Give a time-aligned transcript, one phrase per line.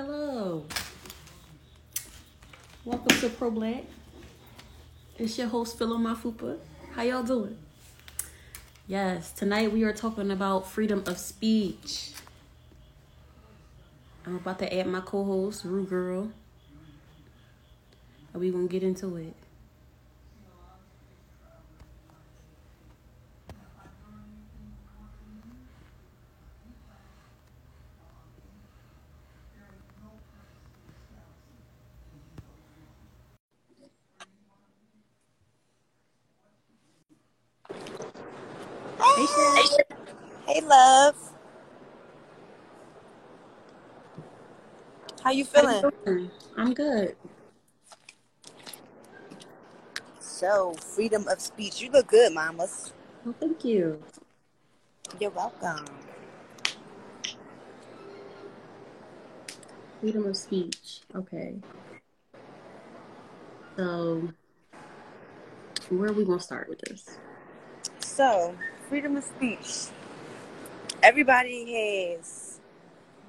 [0.00, 0.64] Hello.
[2.86, 3.84] Welcome to Pro Black.
[5.18, 6.58] It's your host, Philo Mafupa.
[6.94, 7.58] How y'all doing?
[8.86, 12.12] Yes, tonight we are talking about freedom of speech.
[14.26, 16.30] I'm about to add my co-host, Rue Girl.
[18.32, 19.34] And we gonna get into it.
[39.00, 39.84] Hey, Shay.
[40.46, 41.14] Hey, love.
[45.22, 46.30] How you How feeling?
[46.56, 47.16] I'm good.
[50.18, 51.80] So, freedom of speech.
[51.80, 52.92] You look good, mamas.
[53.24, 54.02] Well, thank you.
[55.18, 55.84] You're welcome.
[60.00, 61.00] Freedom of speech.
[61.14, 61.56] Okay.
[63.76, 64.28] So,
[65.90, 67.18] where are we gonna start with this?
[67.98, 68.54] So,
[68.88, 69.88] freedom of speech.
[71.02, 72.49] Everybody has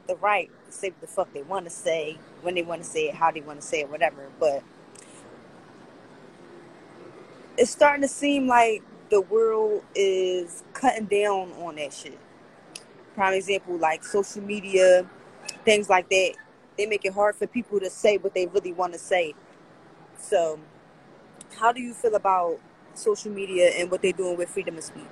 [0.08, 2.88] the right to say what the fuck they want to say, when they want to
[2.88, 4.28] say it, how they want to say it, whatever.
[4.40, 4.64] But
[7.58, 12.18] it's starting to seem like the world is cutting down on that shit.
[13.16, 15.06] Prime example, like social media,
[15.66, 16.34] things like that.
[16.78, 19.36] They make it hard for people to say what they really want to say.
[20.18, 20.60] So,
[21.58, 22.60] how do you feel about
[22.94, 25.06] social media and what they're doing with freedom of speech?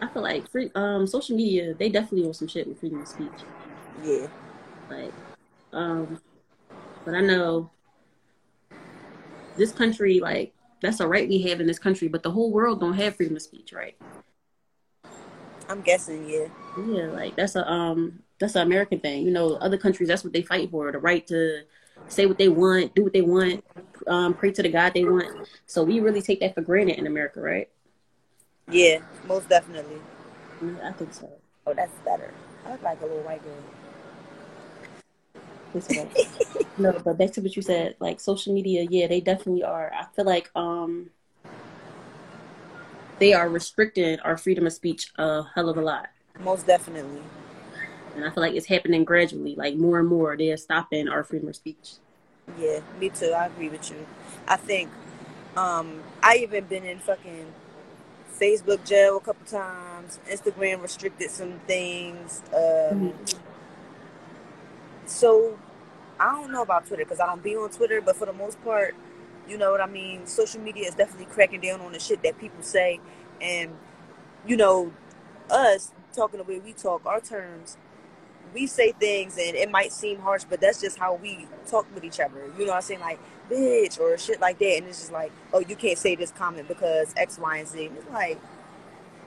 [0.00, 3.08] I feel like free, um, social media, they definitely want some shit with freedom of
[3.08, 3.28] speech.
[4.04, 4.26] Yeah,
[4.88, 5.12] Like,
[5.72, 6.20] um,
[7.04, 7.70] but I know
[9.56, 12.80] this country, like, that's a right we have in this country, but the whole world
[12.80, 13.96] don't have freedom of speech, right?
[15.68, 16.28] I'm guessing.
[16.28, 19.24] Yeah, Yeah, like that's a um that's an American thing.
[19.24, 21.62] You know, other countries that's what they fight for, the right to
[22.08, 23.62] say what they want, do what they want,
[24.06, 25.46] um, pray to the God they want.
[25.66, 27.68] So we really take that for granted in America, right?
[28.70, 30.00] Yeah, most definitely.
[30.82, 31.30] I think so.
[31.66, 32.32] Oh, that's better.
[32.66, 33.54] I look like a little white girl.
[35.72, 36.08] Think so.
[36.78, 39.92] no, but back to what you said, like social media, yeah, they definitely are.
[39.94, 41.10] I feel like um
[43.18, 46.08] they are restricting our freedom of speech a hell of a lot.
[46.40, 47.22] Most definitely.
[48.14, 51.48] And I feel like it's happening gradually, like more and more they're stopping our freedom
[51.48, 51.94] of speech.
[52.58, 53.32] Yeah, me too.
[53.32, 54.06] I agree with you.
[54.48, 54.90] I think
[55.56, 57.46] um I even been in fucking
[58.40, 60.18] Facebook jail a couple times.
[60.28, 62.42] Instagram restricted some things.
[62.56, 63.12] Um,
[65.06, 65.58] so
[66.18, 68.62] I don't know about Twitter because I don't be on Twitter, but for the most
[68.64, 68.94] part,
[69.48, 70.26] you know what I mean.
[70.26, 73.00] Social media is definitely cracking down on the shit that people say,
[73.40, 73.72] and
[74.46, 74.92] you know,
[75.50, 77.76] us talking the way we talk, our terms.
[78.52, 82.02] We say things and it might seem harsh, but that's just how we talk with
[82.02, 82.50] each other.
[82.58, 83.00] You know what I'm saying?
[83.00, 84.78] Like, bitch, or shit like that.
[84.78, 87.86] And it's just like, oh, you can't say this comment because X, Y, and Z.
[87.86, 88.38] And it's like,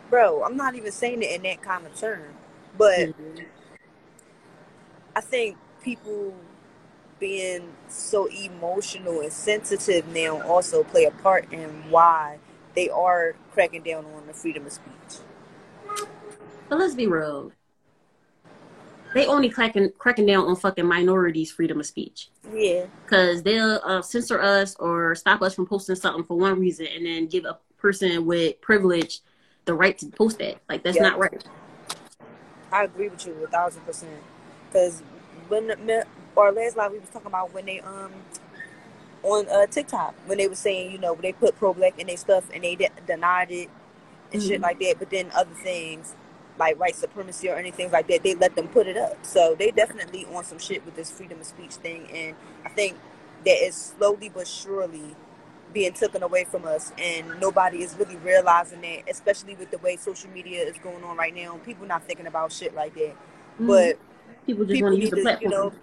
[0.09, 2.34] bro, I'm not even saying it in that kind of term.
[2.78, 3.45] But Mhm.
[5.16, 6.34] I think people
[7.19, 12.40] being so emotional and sensitive now also play a part in why
[12.75, 15.22] they are cracking down on the freedom of speech.
[16.69, 17.51] But let's be real.
[19.13, 22.29] They only cracking cracking down on fucking minorities' freedom of speech.
[22.53, 26.88] Yeah, because they'll uh, censor us or stop us from posting something for one reason
[26.96, 29.19] and then give a person with privilege
[29.66, 30.57] the right to post that.
[30.69, 31.03] Like that's Yeah.
[31.03, 31.44] not right.
[32.72, 34.12] I agree with you a thousand percent.
[34.72, 35.02] Because
[35.47, 35.72] when
[36.35, 38.12] our last live we was talking about when they um
[39.22, 42.18] on uh, TikTok when they were saying you know they put pro black in their
[42.18, 43.69] stuff and they de- denied it
[44.34, 44.63] and shit Mhm.
[44.63, 46.13] like that, but then other things
[46.58, 49.18] like white supremacy or anything like that, they let them put it up.
[49.25, 52.97] So they definitely on some shit with this freedom of speech thing, and I think
[53.46, 55.16] that is slowly but surely
[55.74, 59.96] being taken away from us, and nobody is really realizing that, especially with the way
[59.96, 61.59] social media is going on right now.
[61.66, 63.16] People not thinking about shit like that,
[63.59, 63.68] Mhm.
[63.68, 63.97] but
[64.46, 65.73] people just want to use need the to, you know,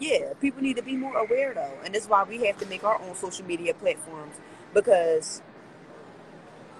[0.00, 2.82] yeah, people need to be more aware though, and that's why we have to make
[2.82, 4.34] our own social media platforms
[4.74, 5.40] because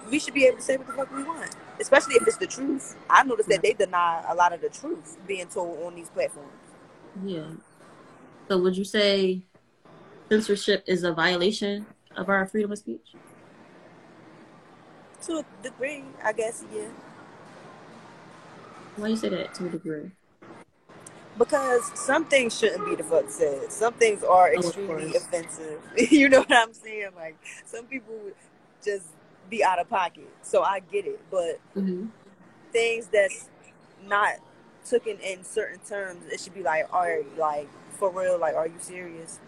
[0.09, 2.47] we should be able to say what the fuck we want, especially if it's the
[2.47, 2.95] truth.
[3.09, 6.49] I noticed that they deny a lot of the truth being told on these platforms.
[7.23, 7.51] yeah.
[8.49, 9.43] So would you say
[10.31, 11.85] censorship is a violation
[12.15, 13.15] of our freedom of speech?
[15.23, 16.87] To a degree, I guess, yeah.
[18.97, 20.11] Why do you say that to a degree?
[21.37, 23.71] Because some things shouldn't be the fuck said.
[23.71, 25.15] Some things are Oh, extremely coarse.
[25.15, 25.81] offensive.
[26.11, 27.09] you know what I'm saying?
[27.15, 27.35] Like
[27.65, 28.13] some people
[28.83, 29.05] just
[29.53, 30.29] be out of pocket.
[30.41, 31.19] So I get it.
[31.29, 32.07] But hmm
[32.71, 33.49] things that's
[34.07, 34.33] not
[34.83, 38.39] taken in, in certain terms, it should be like, are like for real?
[38.39, 39.39] Like, are you serious?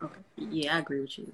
[0.00, 0.20] Okay.
[0.36, 1.32] Yeah, I agree with you.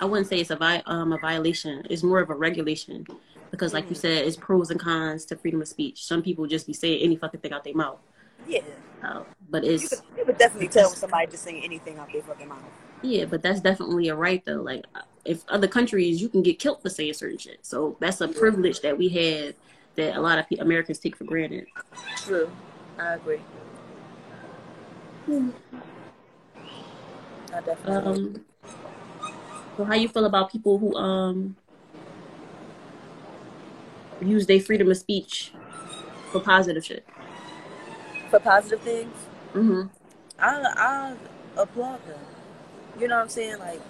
[0.00, 1.86] I wouldn't say it's a vi- um a violation.
[1.88, 3.06] It's more of a regulation
[3.50, 3.90] because, like mm.
[3.90, 6.04] you said, it's pros and cons to freedom of speech.
[6.04, 8.00] Some people just be saying any fucking thing out their mouth.
[8.48, 8.62] Yeah.
[9.02, 12.22] Uh, but it's you could, you could definitely tell somebody just saying anything out their
[12.22, 12.58] fucking mouth.
[13.02, 14.62] Yeah, but that's definitely a right though.
[14.62, 14.84] Like
[15.24, 17.58] if other countries, you can get killed for saying certain shit.
[17.62, 19.54] So that's a privilege that we have
[19.96, 21.66] that a lot of Americans take for granted.
[22.16, 22.50] True,
[22.98, 23.40] I agree.
[25.26, 25.50] Hmm.
[27.52, 27.94] I definitely.
[27.94, 28.44] Um,
[29.76, 31.56] so how you feel about people who um
[34.20, 35.52] use their freedom of speech
[36.30, 37.06] for positive shit?
[38.30, 39.14] For positive things.
[39.54, 39.90] Mhm.
[40.38, 41.16] I I
[41.60, 42.18] applaud them.
[42.98, 43.58] You know what I'm saying?
[43.58, 43.80] Like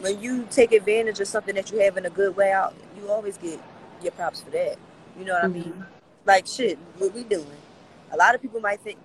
[0.00, 3.10] when you take advantage of something that you have in a good way out, you
[3.10, 3.60] always get
[4.02, 4.76] your props for that.
[5.18, 5.60] You know what mm-hmm.
[5.60, 5.86] I mean?
[6.24, 7.46] Like shit, what we doing?
[8.12, 8.98] A lot of people might think,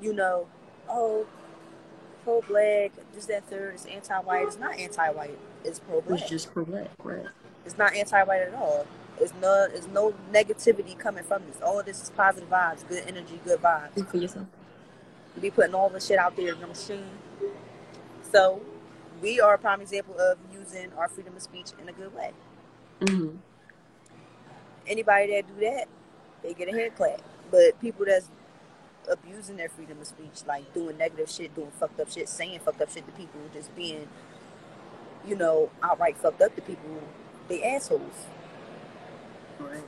[0.00, 0.46] you know,
[0.88, 1.26] oh,
[2.24, 4.46] pro black, this, that, third, it's anti white.
[4.46, 5.38] It's not anti white.
[5.64, 6.20] It's pro black.
[6.20, 7.26] It's just pro black, right?
[7.64, 8.86] It's not anti white at all.
[9.20, 11.60] It's no, it's no negativity coming from this.
[11.60, 13.92] All of this is positive vibes, good energy, good vibes.
[13.92, 14.46] Speak for yourself.
[15.34, 17.04] You be putting all the shit out there in the machine.
[18.30, 18.60] So,
[19.20, 22.32] we are a prime example of using our freedom of speech in a good way.
[23.00, 23.36] Mm-hmm.
[24.86, 25.88] Anybody that do that,
[26.42, 27.20] they get a head clap.
[27.50, 28.28] But people that's
[29.10, 32.80] abusing their freedom of speech, like doing negative shit, doing fucked up shit, saying fucked
[32.80, 34.08] up shit to people, just being,
[35.26, 37.02] you know, outright fucked up to people,
[37.48, 38.26] they assholes.
[39.58, 39.84] Right.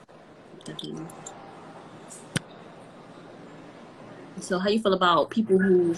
[0.65, 1.07] Definitely.
[4.41, 5.95] So, how you feel about people who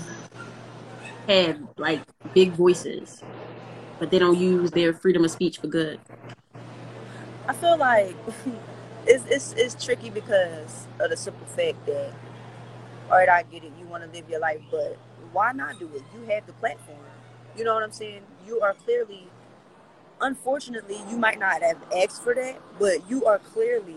[1.29, 2.01] have like
[2.35, 3.23] big voices,
[3.99, 6.01] but they don't use their freedom of speech for good?
[7.47, 8.17] I feel like
[9.07, 12.13] it's it's, it's tricky because of the simple fact that,
[13.11, 14.97] all right, I get it, you want to live your life, but
[15.33, 16.03] why not do it?
[16.15, 16.99] You have the platform.
[17.57, 18.23] You know what I'm saying?
[18.47, 19.29] You are clearly
[20.23, 23.97] unfortunately, you might not have asked for that, but you are clearly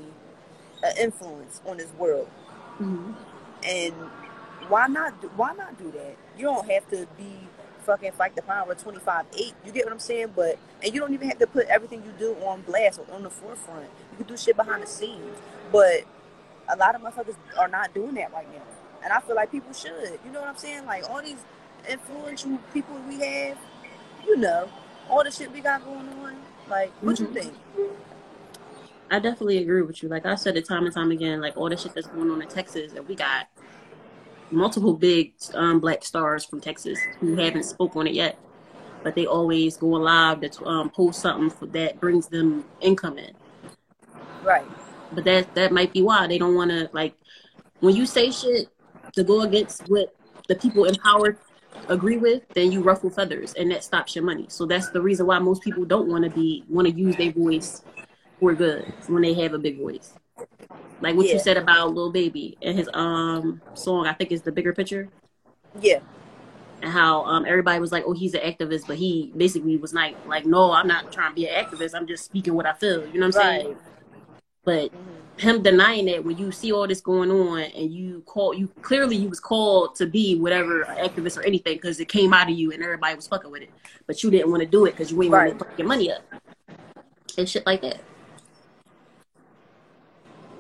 [0.84, 2.30] an influence on this world.
[2.80, 3.14] Mm-hmm.
[3.64, 3.94] And
[4.70, 5.22] why not?
[5.22, 6.16] Do, why not do that?
[6.38, 7.48] You don't have to be
[7.86, 11.14] fucking fight the power 25 8 you get what i'm saying but and you don't
[11.14, 14.26] even have to put everything you do on blast or on the forefront you can
[14.26, 15.38] do shit behind the scenes
[15.72, 16.02] but
[16.70, 18.64] a lot of motherfuckers are not doing that right now
[19.04, 21.38] and i feel like people should you know what i'm saying like all these
[21.88, 23.56] influential people we have
[24.26, 24.68] you know
[25.10, 26.36] all the shit we got going on.
[26.70, 27.36] Like, what mm-hmm.
[27.36, 27.54] you think?
[29.12, 30.10] I definitely agree with you.
[30.10, 32.42] Like I said it time and time again, like all the shit that's going on
[32.42, 33.48] in Texas, that we got
[34.52, 38.38] multiple big um, black stars from Texas who haven't spoke on it yet,
[39.04, 43.34] but they always go live to um, post something for, that brings them income in.
[44.44, 44.66] Right.
[45.12, 47.16] But that that might be why they don't want to like
[47.80, 48.68] when you say shit
[49.14, 50.16] to go against what
[50.48, 51.38] the people in power
[51.90, 54.46] agree with, then you ruffle feathers, and that stops your money.
[54.50, 57.32] So that's the reason why most people don't want to be want to use their
[57.32, 57.84] voice
[58.40, 60.14] for good when they have a big voice.
[61.06, 61.34] Like what yeah.
[61.34, 65.10] you said about Lil Baby and his um song, I think is the bigger picture.
[65.80, 66.00] Yeah.
[66.82, 70.16] And how um everybody was like, oh, he's an activist, but he basically was like,
[70.28, 71.96] like, no, I'm not trying to be an activist.
[71.96, 73.06] I'm just speaking what I feel.
[73.08, 73.62] You know what I'm right.
[73.62, 73.78] saying?
[74.64, 78.54] But mm-hmm him denying that when you see all this going on and you call
[78.54, 82.50] you clearly you was called to be whatever activist or anything because it came out
[82.50, 83.70] of you and everybody was fucking with it,
[84.08, 85.50] but you didn't want to do it because you ain't right.
[85.50, 86.22] want to fuck your money up
[87.38, 88.00] and shit like that.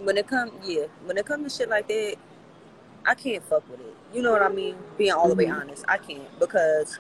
[0.05, 2.15] When it come, yeah, when it comes to shit like that,
[3.07, 3.95] I can't fuck with it.
[4.13, 4.75] You know what I mean?
[4.99, 5.61] Being all the way mm-hmm.
[5.61, 6.99] honest, I can't because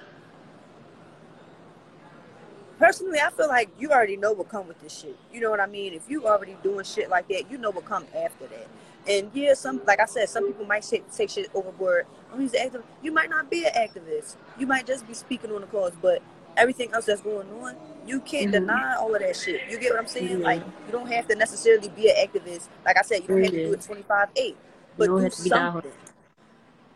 [2.79, 5.15] personally, I feel like you already know what come with this shit.
[5.31, 5.93] You know what I mean?
[5.93, 8.67] If you already doing shit like that, you know what come after that.
[9.07, 12.07] And yeah, some like I said, some people might take, take shit overboard.
[12.33, 12.83] Oh, he's an activist.
[13.03, 14.35] You might not be an activist.
[14.57, 16.23] You might just be speaking on the cause, but
[16.57, 18.65] everything else that's going on, you can't mm-hmm.
[18.65, 19.61] deny all of that shit.
[19.69, 20.41] You get what I'm saying?
[20.41, 22.67] Like you don't have to necessarily be an activist.
[22.85, 24.57] Like I said, you don't have to do it 25 eight,
[24.97, 25.91] but do something.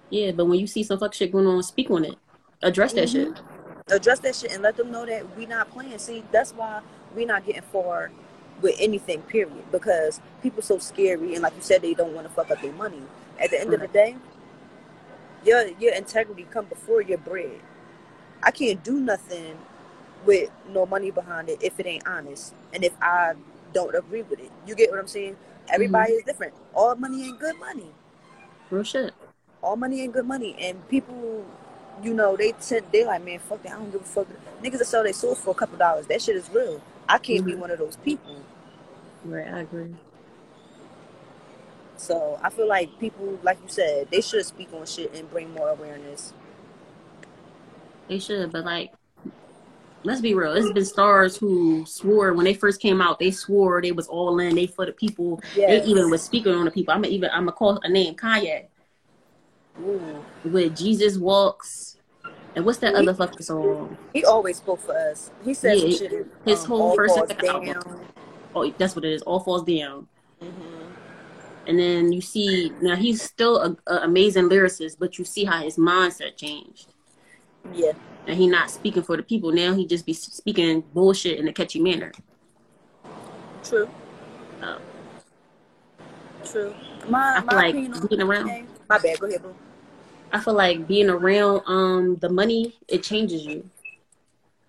[0.10, 2.16] Yeah, but when you see some fuck shit going on, speak on it.
[2.62, 3.34] Address that mm-hmm.
[3.34, 3.44] shit
[3.92, 5.98] address that shit and let them know that we not playing.
[5.98, 6.82] See, that's why
[7.16, 8.12] we not getting far
[8.62, 9.72] with anything, period.
[9.72, 12.74] Because people so scary and like you said, they don't want to fuck up their
[12.74, 13.02] money.
[13.40, 13.82] At the end right.
[13.82, 14.16] of the day,
[15.46, 17.62] your your integrity come before your bread.
[18.44, 19.58] I can't do nothing
[20.26, 22.54] with no money behind it if it ain't honest.
[22.74, 23.34] And if I
[23.74, 24.52] don't agree with it.
[24.66, 25.38] You get what I'm saying?
[25.70, 26.20] Everybody mm-hmm.
[26.20, 26.54] is different.
[26.74, 27.92] All money ain't good money.
[28.70, 29.14] Real shit.
[29.62, 30.56] All money ain't good money.
[30.60, 31.46] And people
[32.04, 33.74] you know, they tend they like, man, fuck that.
[33.74, 34.28] I don't give a fuck.
[34.64, 36.08] Niggas that sell their souls for a couple dollars.
[36.08, 36.82] That shit is real.
[37.08, 37.50] I can't mm-hmm.
[37.50, 38.42] be one of those people.
[39.26, 39.96] Right, I agree.
[41.98, 45.54] So I feel like people, like you said, they should speak on shit and bring
[45.54, 46.34] more awareness.
[48.10, 48.92] They should, but like,
[50.04, 50.54] let's be real.
[50.54, 53.20] It's been stars who swore when they first came out.
[53.20, 54.56] They swore they was all in.
[54.56, 55.40] They for the people.
[55.56, 55.86] Yes.
[55.86, 56.94] They even was speaking on the people.
[56.94, 57.30] I'm even.
[57.32, 58.66] I'm gonna call a name Kanye.
[59.82, 60.26] Ooh.
[60.44, 61.98] With Jesus walks.
[62.56, 63.96] And what's that he, other fucking song?
[64.12, 65.32] He always spoke for us.
[65.46, 66.28] He said yeah, shit.
[66.46, 67.78] His um, whole first album.
[68.56, 69.22] Oh, that's what it is.
[69.22, 70.08] All falls down.
[70.42, 70.80] Mm-hmm.
[71.68, 75.78] And then you see now he's still an amazing lyricist, but you see how his
[75.78, 76.96] mindset changed.
[77.74, 77.94] Yeah.
[78.28, 79.74] And he not speaking for the people now.
[79.74, 82.12] He just be speaking bullshit in a catchy manner.
[83.64, 83.90] True.
[84.62, 84.78] Uh,
[86.46, 86.74] True.
[87.08, 88.68] My, I feel my like being around.
[88.90, 89.20] My bad.
[89.20, 89.56] Go ahead, boo.
[90.32, 93.70] I feel like being around um the money it changes you.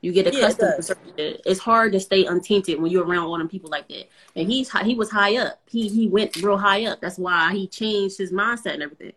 [0.00, 1.42] You get accustomed yeah, to certain shit.
[1.44, 4.08] It's hard to stay untainted when you're around all them people like that.
[4.34, 5.60] And he's he was high up.
[5.68, 7.00] He he went real high up.
[7.00, 9.12] That's why he changed his mindset and everything.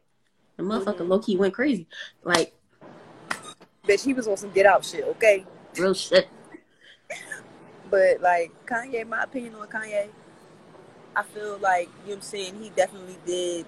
[0.57, 1.09] The motherfucker mm-hmm.
[1.09, 1.87] low key went crazy.
[2.23, 2.53] Like,
[3.87, 5.03] bitch, he was on some get out shit.
[5.03, 5.45] Okay,
[5.77, 6.27] real shit.
[7.89, 10.09] but like Kanye, my opinion on Kanye,
[11.15, 12.61] I feel like you know what I'm saying.
[12.61, 13.65] He definitely did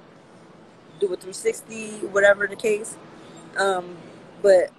[0.99, 2.97] do a 360, whatever the case.
[3.57, 3.97] Um,
[4.41, 4.71] but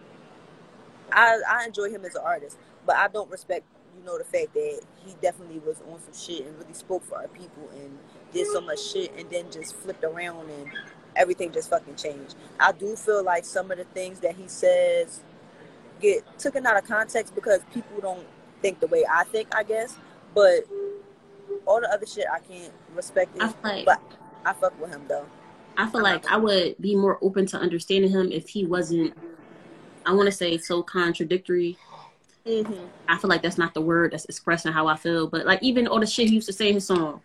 [1.13, 3.65] I I enjoy him as an artist, but I don't respect
[3.97, 7.17] you know the fact that he definitely was on some shit and really spoke for
[7.17, 7.99] our people and
[8.33, 10.71] did so much shit and then just flipped around and
[11.17, 12.35] everything just fucking changed.
[12.61, 15.21] I do feel like some of the things that he says
[16.01, 18.27] get taken out of context because people don't
[18.63, 19.97] think the way I think, I guess.
[20.35, 20.65] But
[21.67, 23.43] all the other shit I can't respect it.
[23.43, 24.01] I like, but
[24.45, 25.27] I fuck with him though.
[25.77, 29.15] I feel like I would be more open to understanding him if he wasn't
[30.07, 31.77] I want to say so contradictory.
[32.47, 32.87] Mm-hmm.
[33.09, 35.27] I feel like that's not the word that's expressing how I feel.
[35.27, 37.21] But like even all the shit he used to say in his song,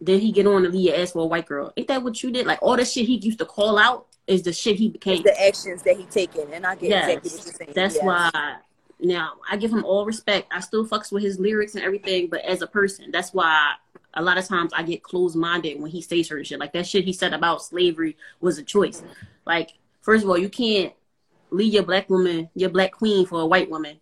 [0.00, 1.72] then he get on to leave your ass for a white girl.
[1.76, 2.46] Ain't that what you did?
[2.46, 5.14] Like all the shit he used to call out is the shit he became.
[5.14, 7.72] It's the actions that he taken, and I get yes, exactly what you're saying.
[7.74, 8.04] That's yes.
[8.04, 8.56] why.
[9.00, 10.48] Now I give him all respect.
[10.50, 13.74] I still fucks with his lyrics and everything, but as a person, that's why
[14.14, 16.60] a lot of times I get closed minded when he says certain shit.
[16.60, 19.02] Like that shit he said about slavery was a choice.
[19.44, 20.92] Like first of all, you can't
[21.50, 23.98] leave your black woman, your black queen for a white woman,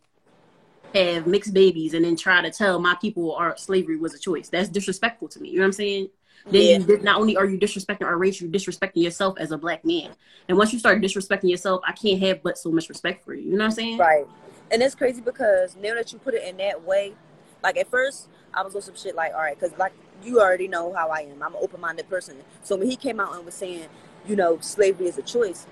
[0.95, 4.49] have mixed babies, and then try to tell my people our slavery was a choice.
[4.49, 5.51] That's disrespectful to me.
[5.51, 6.09] You know what I'm saying?
[6.51, 6.97] Then yeah.
[7.03, 10.11] not only are you disrespecting our race, you're disrespecting yourself as a black man.
[10.49, 13.45] And once you start disrespecting yourself, I can't have but so much respect for you.
[13.45, 13.99] You know what I'm saying?
[13.99, 14.27] Right.
[14.73, 17.15] And it's crazy because now that you put it in that way,
[17.63, 19.93] like at first I was on some shit like, all right, because like
[20.25, 21.43] you already know how I am.
[21.43, 22.37] I'm an open minded person.
[22.63, 23.87] So when he came out and was saying,
[24.27, 25.67] you know, slavery is a choice,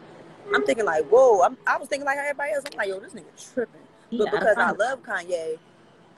[0.55, 1.43] I'm thinking like, whoa.
[1.43, 2.65] I'm, I was thinking like everybody else.
[2.71, 3.80] I'm like, yo, this nigga tripping.
[4.11, 5.59] But yeah, because I love Kanye,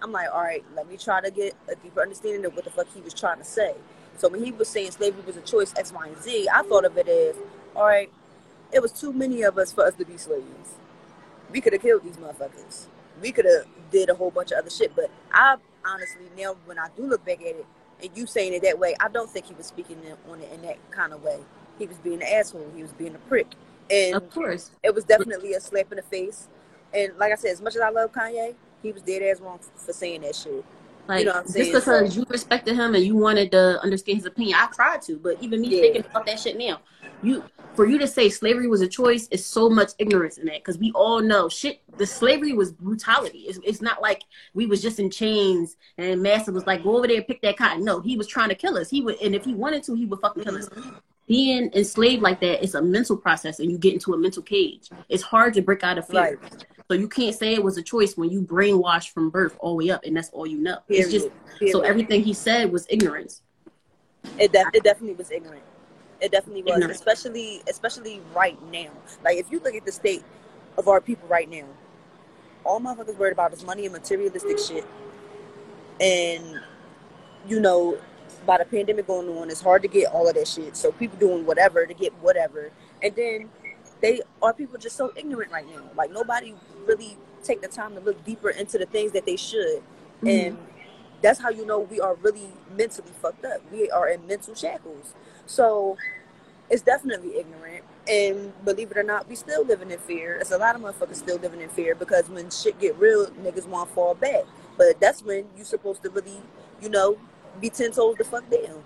[0.02, 2.70] I'm like, all right, let me try to get a deeper understanding of what the
[2.70, 3.75] fuck he was trying to say.
[4.18, 6.84] So when he was saying slavery was a choice, X, Y, and Z, I thought
[6.84, 7.37] of it as,
[7.75, 8.11] all right,
[8.72, 10.76] it was too many of us for us to be slaves.
[11.50, 12.87] We could have killed these motherfuckers.
[13.20, 14.96] We could have did a whole bunch of other shit.
[14.96, 17.66] But I honestly now, when I do look back at it,
[18.02, 20.62] and you saying it that way, I don't think he was speaking on it in
[20.62, 21.38] that kind of way.
[21.78, 22.70] He was being an asshole.
[22.75, 23.46] He was being a prick.
[23.90, 26.49] And of course, it was definitely a slap in the face.
[26.94, 29.58] And like I said, as much as I love Kanye, he was dead ass wrong
[29.76, 30.64] for saying that shit.
[31.08, 31.72] Like you know what I'm saying?
[31.72, 35.02] just because so, you respected him and you wanted to understand his opinion, I tried
[35.02, 35.18] to.
[35.18, 35.80] But even me yeah.
[35.80, 36.80] thinking about that shit now,
[37.22, 37.44] you
[37.75, 40.78] for you to say slavery was a choice is so much ignorance in that because
[40.78, 41.80] we all know shit.
[41.96, 43.40] The slavery was brutality.
[43.40, 44.22] It's, it's not like
[44.54, 47.56] we was just in chains and Massa was like go over there and pick that
[47.56, 47.84] cotton.
[47.84, 48.88] No, he was trying to kill us.
[48.88, 50.68] He would, and if he wanted to, he would fucking kill us.
[50.68, 54.42] Mm-hmm being enslaved like that is a mental process and you get into a mental
[54.42, 54.90] cage.
[55.08, 56.38] It's hard to break out of fear.
[56.42, 56.66] Right.
[56.91, 59.85] So you can't say it was a choice when you brainwashed from birth all the
[59.85, 60.79] way up and that's all you know.
[60.89, 61.05] Period.
[61.05, 61.73] It's just Period.
[61.73, 63.43] so everything he said was ignorance.
[64.39, 65.62] It, de- it definitely was ignorant.
[66.21, 66.95] It definitely was, ignorant.
[66.95, 68.91] especially especially right now.
[69.25, 70.23] Like if you look at the state
[70.79, 71.67] of our people right now,
[72.65, 74.87] all motherfuckers worried about is money and materialistic shit.
[76.01, 76.61] And
[77.49, 77.99] you know,
[78.47, 80.77] by the pandemic going on, it's hard to get all of that shit.
[80.77, 82.71] So people doing whatever to get whatever,
[83.03, 83.51] and then
[84.01, 85.83] they are people just so ignorant right now.
[85.97, 86.55] Like nobody
[86.87, 89.83] really take the time to look deeper into the things that they should,
[90.23, 90.27] mm-hmm.
[90.29, 90.59] and
[91.23, 93.61] that's how you know we are really mentally fucked up.
[93.73, 95.15] We are in mental shackles.
[95.47, 95.97] So
[96.69, 97.85] it's definitely ignorant.
[98.09, 100.37] And believe it or not, we still living in fear.
[100.37, 103.67] It's a lot of motherfuckers still living in fear because when shit get real, niggas
[103.67, 104.43] want to fall back.
[104.77, 106.41] But that's when you supposed to really,
[106.81, 107.17] you know,
[107.61, 108.83] be ten toes the fuck down.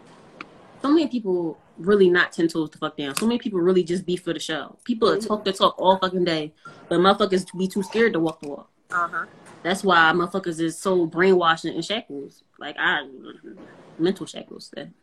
[0.83, 3.15] So many people really not ten toes the fuck down.
[3.17, 4.79] So many people really just be for the show.
[4.85, 5.27] People mm-hmm.
[5.27, 6.53] talk the talk all fucking day,
[6.89, 8.71] but motherfuckers be too scared to walk the walk.
[8.91, 9.27] Uh huh.
[9.63, 12.45] That's why motherfuckers is so brainwashed and shackles.
[12.59, 13.09] Like I,
[13.99, 14.73] mental shackles.
[14.75, 14.95] Then.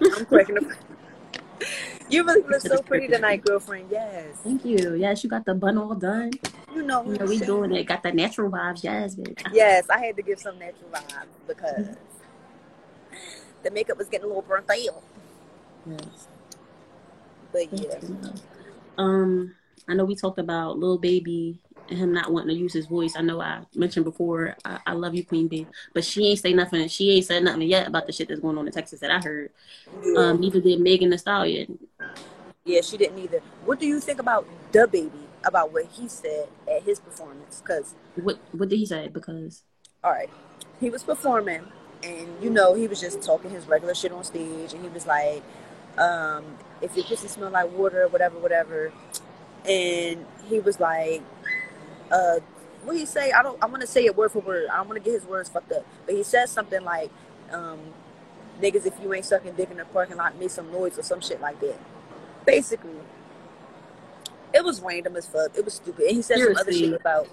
[0.00, 0.64] I'm cracking up.
[2.08, 3.88] You really look so pretty tonight, girlfriend.
[3.90, 4.36] Yes.
[4.44, 4.94] Thank you.
[4.94, 6.30] Yes, you got the bun all done.
[6.72, 7.84] You know, You know, we doing it.
[7.84, 8.84] Got the natural vibes.
[8.84, 9.42] Yes, bitch.
[9.52, 11.88] Yes, I had to give some natural vibes because
[13.64, 15.02] the makeup was getting a little burnt out.
[15.88, 16.28] Yes.
[17.52, 17.98] But yeah,
[18.98, 19.54] Um,
[19.88, 23.14] I know we talked about Lil Baby and him not wanting to use his voice.
[23.16, 26.52] I know I mentioned before, I, I love you, Queen Bey, but she ain't say
[26.52, 26.88] nothing.
[26.88, 29.20] She ain't said nothing yet about the shit that's going on in Texas that I
[29.20, 29.50] heard.
[30.04, 31.78] yeah, Um, neither did Megan Thee Stallion.
[32.64, 33.40] yeah, she didn't either.
[33.64, 35.10] What do you think about DaBaby?
[35.44, 37.62] About what he said at his performance?
[37.64, 39.06] Because What What did he say?
[39.06, 39.62] Because
[40.02, 40.30] all right,
[40.80, 41.62] he was performing,
[42.02, 45.06] and you know he was just talking his regular shit on stage, and he was
[45.06, 45.44] like,
[45.98, 46.44] um,
[46.80, 48.92] "If your pussy smell like water, or whatever, whatever,"
[49.64, 51.22] and he was like,
[52.10, 52.38] uh,
[52.84, 53.32] "What he say?
[53.32, 53.62] I don't.
[53.62, 54.68] I want to say it word for word.
[54.70, 57.10] I don't want to get his words fucked up, but he says something like,
[57.52, 57.80] um,
[58.60, 61.20] niggas, if you ain't sucking dick in the parking lot, make some noise or some
[61.20, 61.78] shit like that."
[62.44, 63.00] Basically,
[64.54, 65.56] it was random as fuck.
[65.56, 67.28] It was stupid, and he said some other shit about.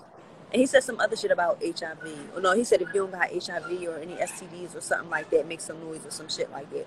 [0.52, 2.30] And he said some other shit about HIV.
[2.36, 5.32] Oh, no, he said if you don't got HIV or any STDs or something like
[5.32, 6.86] that, make some noise or some shit like that.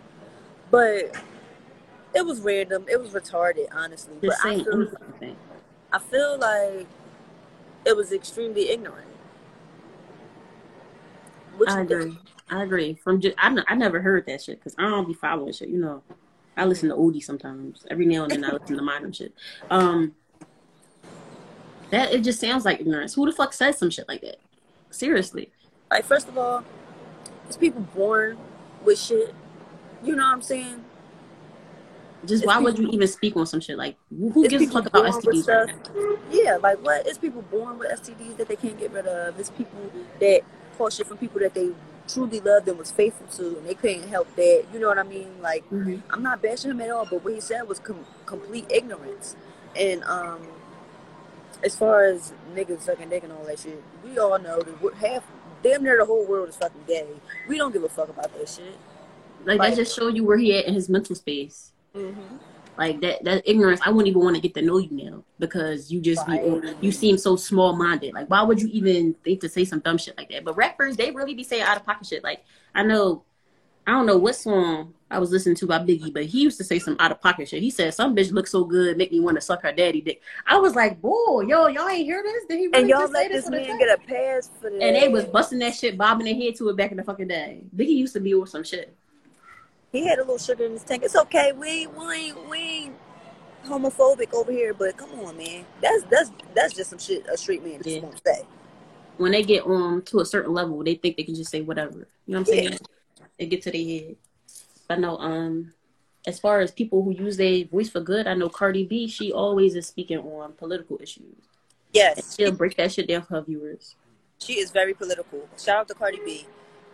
[0.71, 1.16] But
[2.15, 2.87] it was random.
[2.89, 4.15] It was retarded, honestly.
[4.21, 4.87] But I feel.
[5.93, 6.87] I feel like
[7.85, 9.07] it was extremely ignorant.
[11.57, 12.19] What I agree.
[12.51, 12.95] I agree.
[12.95, 15.69] From just, I, n- I never heard that shit because I don't be following shit.
[15.69, 16.03] You know,
[16.57, 17.87] I listen to oldie sometimes.
[17.91, 19.33] Every now and then I listen to modern shit.
[19.71, 20.15] Um,
[21.91, 23.15] that it just sounds like ignorance.
[23.15, 24.37] Who the fuck says some shit like that?
[24.91, 25.51] Seriously.
[25.91, 26.65] Like, first of all,
[27.47, 28.39] it's people born
[28.85, 29.35] with shit.
[30.03, 30.85] You know what I'm saying?
[32.26, 34.87] Just It's why would you even speak on some shit like who gives a fuck
[34.87, 35.49] about STDs?
[35.49, 36.18] Right?
[36.30, 37.06] Yeah, like what?
[37.06, 39.38] It's people born with STDs that they can't get rid of.
[39.38, 39.90] It's people
[40.21, 40.40] that
[40.78, 41.71] caught shit from people that they
[42.09, 44.64] truly loved and was faithful to, and they couldn't help that.
[44.73, 45.40] You know what I mean?
[45.42, 46.02] Like, Mhm.
[46.11, 49.35] I'm not bashing him at all, but what he said was com- complete ignorance.
[49.75, 50.46] And um,
[51.64, 55.24] as far as niggas sucking dick and all that shit, we all know that half,
[55.62, 57.07] damn near the whole world is fucking gay.
[57.48, 58.77] We don't give a fuck about that shit.
[59.44, 61.72] Like Like- that just show you where he at in his mental space.
[61.96, 62.37] Mm-hmm.
[62.78, 65.90] Like that that ignorance, I wouldn't even want to get to know you now because
[65.90, 66.42] you just be Right.
[66.42, 68.12] on, you seem so small minded.
[68.12, 70.44] Like why would you even think to say some dumb shit like that?
[70.44, 72.22] But rappers, they really be saying out of pocket shit.
[72.22, 73.22] Like I know,
[73.87, 76.64] I don't know what song I was listening to by Biggie, but he used to
[76.64, 77.62] say some out of pocket shit.
[77.62, 80.20] He said some bitch looks so good, make me want to suck her daddy dick.
[80.46, 82.44] I was like, boy, yo, y'all ain't hear this?
[82.46, 84.82] Did he really And y'all let this this man get a pass for that.
[84.82, 87.28] And they was busting that shit, bobbing their head to it back in the fucking
[87.28, 87.62] day.
[87.74, 88.94] Biggie used to be with some shit.
[89.96, 91.02] He had a little sugar in his tank.
[91.04, 91.52] It's okay.
[91.52, 92.96] We we ain't, we ain't
[93.64, 95.64] homophobic over here, but come on, man.
[95.80, 98.02] That's that's that's just some shit a street man just Yeah.
[98.02, 98.42] won't say.
[99.16, 102.06] when they get on to a certain level, they think they can just say whatever.
[102.26, 102.62] You know what I'm Yeah.
[102.68, 102.78] saying?
[103.38, 104.16] They get to their head.
[104.88, 105.72] But no, um,
[106.26, 109.09] as far as people who use their voice for good, I know Cardi B.
[109.09, 111.24] She always is speaking on political issues.
[111.24, 111.44] And
[111.94, 113.96] Yes, she'll break that shit down for her viewers.
[114.38, 115.48] she is very political.
[115.59, 116.46] Shout out to Cardi B.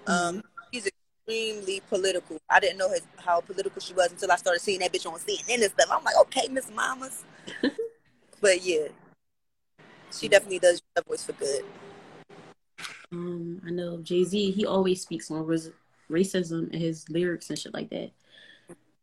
[0.06, 0.42] Um, she's
[1.26, 2.38] extremely political.
[2.48, 5.18] I didn't know his, how political she was until I started seeing that bitch on
[5.18, 5.88] CNN and stuff.
[5.90, 7.24] I'm like, okay, Miss Mamas.
[8.40, 8.88] but yeah,
[10.12, 11.64] she definitely does use her voice for good.
[13.12, 14.50] Um, I know Jay Z.
[14.52, 15.70] He always speaks on ris-
[16.11, 18.11] racism in his lyrics and shit like that.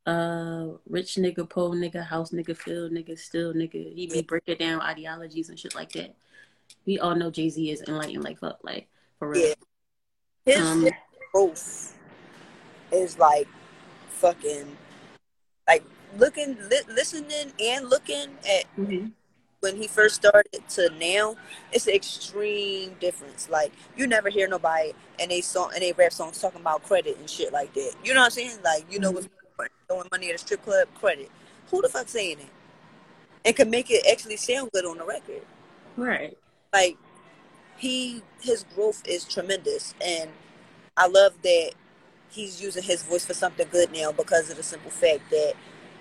[0.06, 3.94] Uh, rich nigga, poor nigga, house nigga, field nigga, still nigga.
[3.94, 6.16] He be breaking down ideologies and shit like that.
[6.86, 8.88] We all know Jay Z is enlightened like fuck, like
[9.20, 9.54] for real.
[10.46, 10.56] Yeah.
[10.56, 10.90] His, Um,
[11.32, 11.99] growth
[12.92, 13.48] is like
[14.10, 14.78] fucking
[15.68, 15.84] like
[16.18, 19.12] looking, li- listening, and looking at Mhm.
[19.60, 21.36] when he first started to now,
[21.72, 23.50] it's an extreme difference.
[23.50, 27.18] Like you never hear nobody and they song and they rap songs talking about credit
[27.18, 27.94] and shit like that.
[28.04, 28.58] You know what I'm saying?
[28.64, 29.28] Like you know what's
[29.88, 31.30] throwing money at a strip club credit.
[31.70, 32.50] Who the fuck saying it?
[33.46, 35.42] And can make it actually sound good on the record.
[35.98, 36.38] Right.
[36.74, 36.98] Like
[37.78, 40.30] he his growth is tremendous and
[40.98, 41.72] I love that
[42.30, 45.54] he's using his voice for something good now because of the simple fact that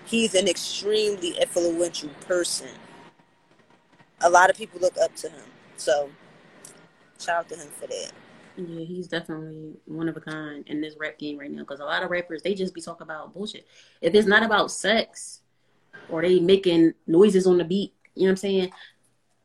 [0.05, 2.69] he's an extremely influential person.
[4.21, 5.45] A lot of people look up to him.
[5.77, 6.09] So
[7.19, 8.11] shout out to him for that.
[8.57, 11.59] Yeah, he's definitely one of a kind in this rap game right now.
[11.59, 13.65] Because a lot of rappers, they just be talking about bullshit.
[14.01, 15.41] If it's not about sex
[16.09, 18.71] or they making noises on the beat, you know what I'm saying?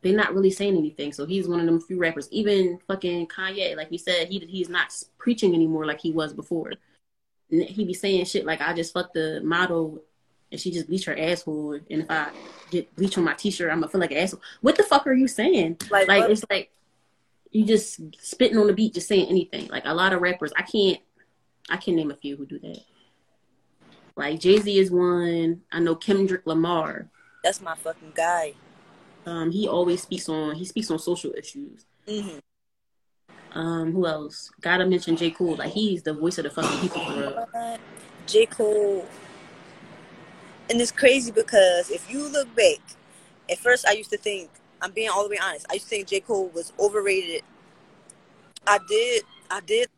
[0.04, 1.14] They're not really saying anything.
[1.14, 2.28] So he's one of them few rappers.
[2.30, 6.72] Even fucking Kanye, like he said, he he's not preaching anymore like he was before.
[7.50, 10.02] And he be saying shit like, "I just fucked the model."
[10.52, 12.28] And she just bleached her asshole, and if I
[12.70, 14.42] get bleach on my t-shirt, I'm gonna feel like an asshole.
[14.60, 15.78] What the fuck are you saying?
[15.90, 16.70] Like, like what- it's like
[17.50, 19.68] you just spitting on the beat, just saying anything.
[19.68, 21.00] Like a lot of rappers, I can't,
[21.70, 22.80] I can name a few who do that.
[24.16, 25.62] Like Jay Z is one.
[25.72, 27.08] I know Kendrick Lamar.
[27.42, 28.54] That's my fucking guy.
[29.26, 31.86] Um, he always speaks on he speaks on social issues.
[32.08, 32.38] hmm
[33.52, 34.50] Um, who else?
[34.60, 35.30] Gotta mention J.
[35.30, 35.56] Cole.
[35.56, 37.78] Like he's the voice of the fucking people for real.
[38.26, 38.46] J.
[38.46, 39.06] Cole.
[40.70, 42.78] And it's crazy because if you look back,
[43.50, 45.90] at first I used to think, I'm being all the way honest, I used to
[45.90, 46.20] think J.
[46.20, 47.42] Cole was overrated.
[48.66, 49.88] I did, I did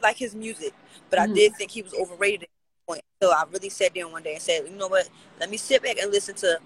[0.00, 0.72] like his music,
[1.10, 1.22] but Mhm.
[1.22, 2.48] I did think he was overrated at
[2.86, 3.04] point.
[3.22, 5.08] So I really sat down one day and said, you know what,
[5.38, 6.58] let me sit back and listen to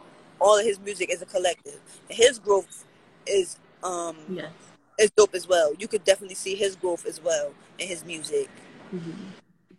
[0.43, 1.81] all of his music as a collective.
[2.09, 2.85] His growth
[3.27, 4.53] is um Yes.
[4.99, 5.73] is dope as well.
[5.79, 8.49] You could definitely see his growth as well in his music.
[8.91, 9.11] hmm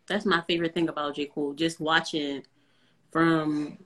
[0.07, 1.25] That's my favorite thing about J.
[1.27, 1.53] Cole.
[1.53, 2.43] Just watching
[3.11, 3.77] from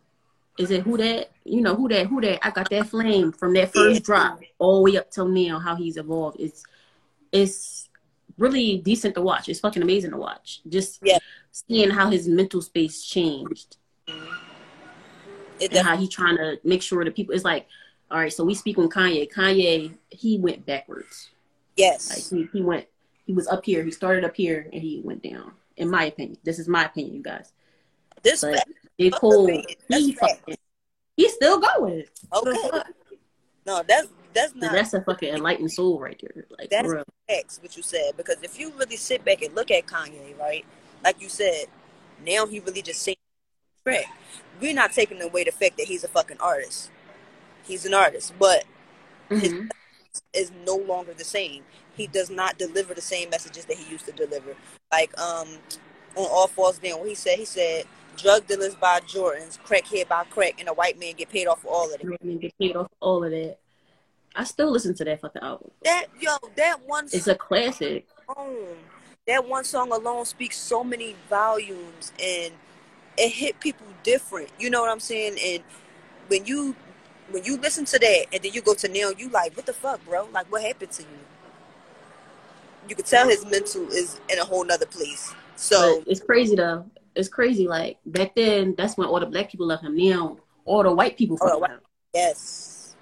[0.58, 3.54] is it who that you know who that who that I got that flame from
[3.54, 4.06] that first Yeah.
[4.10, 6.40] drop all the way up till now how he's evolved.
[6.40, 6.64] It's
[7.32, 7.90] it's
[8.38, 9.50] really decent to watch.
[9.50, 10.62] It's fucking amazing to watch.
[10.68, 11.20] Just Yeah.
[11.52, 13.78] seeing how his mental space changed
[15.60, 17.68] It and how he trying to make sure that people it's like,
[18.10, 19.32] all right, so we speak on Kanye.
[19.32, 21.30] Kanye, he went backwards.
[21.76, 22.10] yes.
[22.32, 22.86] Like he, he went
[23.26, 25.52] he was up here, he started up here and he went down.
[25.76, 26.38] In my opinion.
[26.44, 27.52] This is my opinion, you guys.
[28.24, 28.64] this But
[29.00, 29.12] J.
[29.12, 29.48] Cole,
[29.90, 30.58] he fucking
[31.16, 32.04] he's still going.
[32.34, 32.82] okay.
[33.66, 36.46] No, that's that's not That's a fucking enlightened soul right there.
[36.58, 37.04] Like That's- real.
[37.28, 40.66] facts what you said because if you really sit back and look at Kanye, right?
[41.04, 41.66] Like you said,
[42.26, 43.18] now he really just sings
[43.84, 44.06] track.
[44.60, 46.90] We're not taking away the fact that he's a fucking artist.
[47.64, 48.66] He's an artist, but
[49.30, 49.70] Mhm.
[50.34, 51.64] is no longer the same.
[51.96, 54.56] He does not deliver the same messages that he used to deliver.
[54.92, 55.48] Like um
[56.16, 60.24] on All Falls Down, what he said, he said, drug dealers buy Jordans, crackhead buy
[60.26, 62.08] crack, and a white man get paid off for all of it.
[62.08, 62.28] I?
[62.36, 63.58] Get paid off all of that.
[64.36, 65.72] I still listen to that fucking album.
[65.84, 68.08] That yo, that one It's a classic.
[68.26, 68.78] song,
[69.28, 72.54] that one song alone speaks so many volumes, and
[73.18, 74.50] it hit people different.
[74.60, 75.38] You know what I'm saying?
[75.44, 75.64] And
[76.28, 76.76] when you
[77.30, 79.74] when you listen to that, and then you go to Neil, you like, what the
[79.74, 80.30] fuck, bro?
[80.32, 81.20] Like, what happened to you?
[82.88, 85.34] You could tell his mental is in a whole nother place.
[85.56, 86.86] So But it's crazy though.
[87.16, 87.68] It's crazy.
[87.68, 89.98] Like back then, that's when all the black people love him.
[89.98, 91.80] Now all the white people fuck him.
[92.14, 92.96] yes,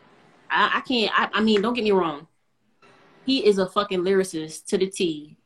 [0.49, 1.12] I, I can't.
[1.19, 2.28] I, I mean, don't get me wrong.
[3.25, 5.38] He is a fucking lyricist to the T,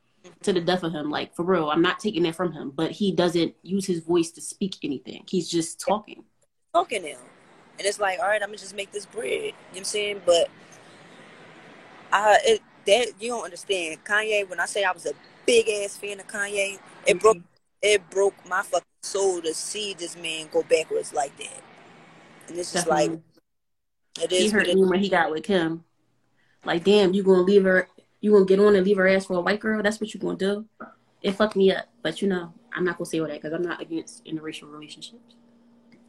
[0.43, 1.09] to the death of him.
[1.09, 2.71] Like for real, I'm not taking that from him.
[2.75, 5.23] But he doesn't use his voice to speak anything.
[5.29, 6.23] He's just talking.
[6.73, 7.19] talking now,
[7.77, 9.31] and it's like, all right, I'm gonna just make this bread.
[9.31, 10.21] You know what I'm saying?
[10.25, 10.49] But
[12.11, 14.49] I it that you don't understand Kanye.
[14.49, 15.13] When I say I was a
[15.45, 17.17] big ass fan of Kanye, it mm-hmm.
[17.19, 17.37] broke
[17.81, 21.61] it broke my fucking soul to see this man go backwards like that.
[22.47, 23.11] And it's just like
[24.21, 24.53] it he is.
[24.53, 25.83] what me when he got with Kim.
[26.65, 27.87] Like, damn, you gonna leave her?
[28.21, 29.81] You gonna get on and leave her ass for a white girl?
[29.81, 30.65] That's what you gonna do?
[31.21, 31.85] It fucked me up.
[32.01, 35.35] But you know, I'm not gonna say all that because I'm not against interracial relationships.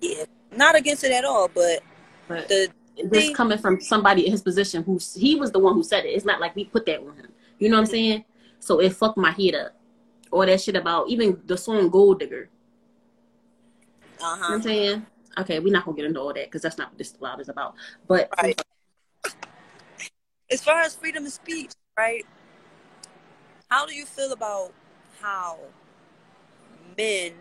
[0.00, 0.24] Yeah,
[0.56, 1.82] not against it at all, but
[2.28, 5.74] But the this thing- coming from somebody in his position who he was the one
[5.74, 6.08] who said it.
[6.10, 7.32] It's not like we put that on him.
[7.58, 8.24] You know what I'm saying?
[8.58, 9.76] So it fucked my head up.
[10.30, 12.48] All that shit about even the song Gold Digger.
[14.22, 15.06] uh You know I'm saying?
[15.38, 17.48] Okay, we're not gonna get into all that because that's not what this loud is
[17.48, 17.74] about.
[18.06, 18.60] But right.
[20.50, 21.70] As far as freedom of speech,
[22.00, 22.24] right?
[23.68, 24.72] How do you feel about
[25.20, 25.58] how
[26.96, 27.32] men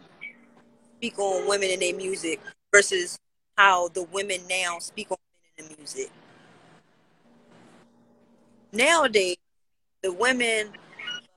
[0.98, 2.42] speak on women in their music
[2.74, 3.18] versus
[3.58, 5.18] how the women now speak on
[5.58, 6.12] men in the music?
[8.74, 9.38] Nowadays,
[10.04, 10.74] the women,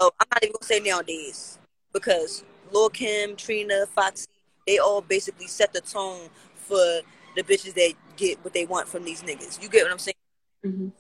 [0.00, 1.60] oh, I'm not even gonna say nowadays
[1.92, 4.26] because Lil Kim, Trina, Foxy,
[4.66, 7.00] they all basically set the tone for
[7.36, 9.62] the bitches that get what they want from these niggas.
[9.62, 10.14] You get what I'm saying?
[10.66, 10.92] Mhm.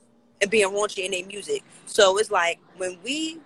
[0.42, 1.62] And being raunchy in their music.
[1.86, 3.38] So it's like when we,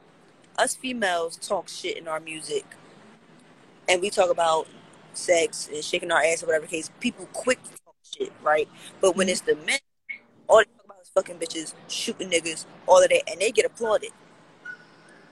[0.59, 2.65] us females, talk shit in our music,
[3.89, 4.67] and we talk about
[5.13, 8.69] sex and shaking our ass or whatever case, people quick talk shit, right?
[9.01, 9.79] But when it's the men,
[10.49, 13.67] all they talk about is fucking bitches, shooting niggas, all of that, and they get
[13.67, 14.11] applauded.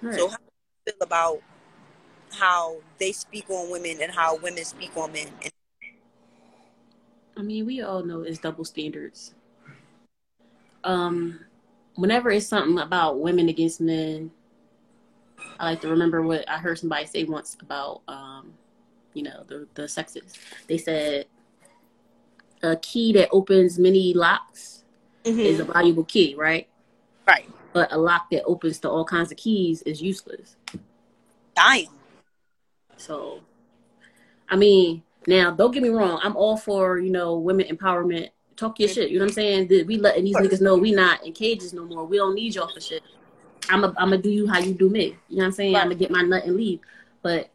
[0.02, 0.14] Right.
[0.14, 0.44] So how do
[0.86, 1.38] you feel about
[2.32, 5.28] how they speak on women and how women speak on men?
[7.36, 9.34] I mean, we all know it's double standards.
[10.84, 11.40] Um,
[11.96, 14.30] whenever it's something about women against men,
[15.58, 18.54] I like to remember what I heard somebody say once about, um,
[19.12, 20.34] you know, the the sexes.
[20.66, 21.26] They said
[22.62, 24.84] a key that opens many locks
[25.24, 26.68] is a valuable key, right?
[27.26, 30.56] right, But a lock that opens to all kinds of keys is useless.
[31.54, 31.88] dying.
[32.96, 33.40] So,
[34.48, 36.20] I mean, now don't get me wrong.
[36.22, 38.30] I'm all for you know women empowerment.
[38.56, 39.10] Talk your shit.
[39.10, 39.68] You know what I'm saying?
[39.68, 42.04] That We letting these niggas know we not in cages no more.
[42.04, 43.02] We don't need y'all for shit.
[43.68, 45.16] I'm a, I'm gonna do you how you do me.
[45.28, 45.76] You know what I'm saying?
[45.76, 46.80] I'm gonna get my nut and leave.
[47.22, 47.50] But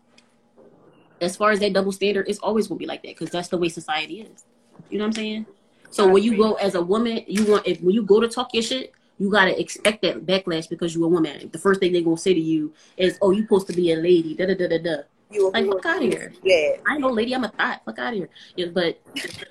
[1.22, 3.58] as far as that double standard, it's always gonna be like that because that's the
[3.58, 4.46] way society is.
[4.90, 5.46] You know what I'm saying?
[5.92, 8.54] So when you go as a woman, you want if when you go to talk
[8.54, 11.50] your shit, you gotta expect that backlash because you're a woman.
[11.52, 13.96] The first thing they gonna say to you is, "Oh, you supposed to be a
[13.96, 14.96] lady." Da da da da da.
[15.32, 16.34] You Like fuck out of here.
[16.44, 16.78] Yeah.
[16.88, 17.36] I ain't no lady.
[17.36, 17.82] I'm a thought.
[17.86, 18.30] Fuck out of here.
[18.56, 19.00] Yeah, but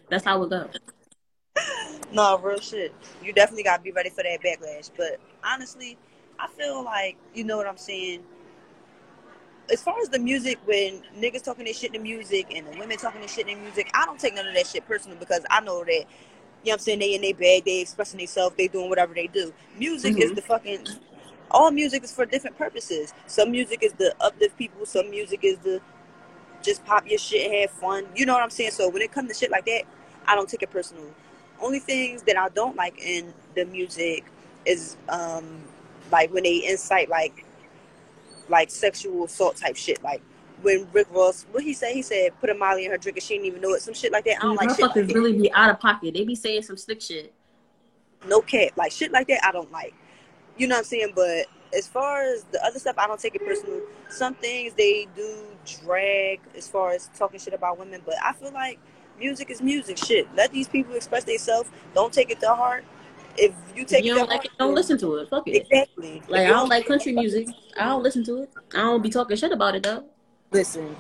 [0.09, 0.69] that's how it goes.
[2.13, 2.95] No, real shit.
[3.23, 4.91] You definitely gotta be ready for that backlash.
[4.97, 5.99] But honestly,
[6.39, 8.23] I feel like you know what I'm saying.
[9.73, 12.79] As far as the music, when niggas talking their shit in the music and the
[12.79, 15.19] women talking their shit in the music, I don't take none of that shit personal
[15.19, 16.05] because I know that, you know
[16.65, 19.55] what I'm saying, they in their bag, they expressing themselves, they doing whatever they do.
[19.79, 20.37] Music is Mhm.
[20.37, 20.87] the fucking,
[21.51, 23.15] all music is for different purposes.
[23.27, 25.81] Some music is to uplift people, some music is to
[26.63, 28.07] just pop your shit and have fun.
[28.17, 28.73] You know what I'm saying?
[28.73, 29.85] So when it comes to shit like that,
[30.27, 31.05] I don't take it personal.
[31.61, 34.25] Only things that I don't like in the music
[34.65, 35.63] is um
[36.11, 37.45] like when they incite like
[38.49, 40.03] like sexual assault type shit.
[40.03, 40.23] Like
[40.63, 43.23] when Rick Ross, what he said, he said put a Molly in her drink and
[43.23, 43.83] she didn't even know it.
[43.83, 44.39] Some shit like that.
[44.39, 46.15] I don't like shit like really be out of pocket.
[46.15, 47.33] They be saying some slick shit.
[48.27, 48.73] No cap.
[48.77, 49.95] Like shit like that I don't like.
[50.57, 51.13] You know what I'm saying?
[51.15, 53.81] But as far as the other stuff, I don't take it personal.
[54.09, 55.35] Some things they do
[55.85, 58.79] drag as far as talking shit about women, but I feel like
[59.19, 59.99] music is music.
[59.99, 60.29] Shit.
[60.35, 61.71] Let these people express themselves.
[61.95, 62.85] Don't take it to heart.
[63.37, 65.29] If you take you it to don't like heart, it, don't listen to it.
[65.29, 65.57] Fuck it.
[65.57, 66.23] Exactly.
[66.29, 67.49] Like I don't like country music.
[67.77, 68.51] I don't listen to it.
[68.75, 70.05] I don't be talking shit about it though.
[70.51, 70.97] Listen,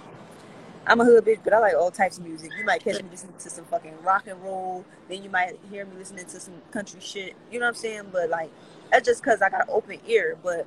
[0.87, 2.50] I'm a hood bitch, but I like all types of music.
[2.59, 4.85] You might catch me listening to some fucking rock and roll.
[5.09, 7.35] Then you might hear me listening to some country shit.
[7.50, 8.02] You know what I'm saying?
[8.12, 8.50] But like,
[8.90, 10.38] that's just because I got an open ear.
[10.42, 10.66] But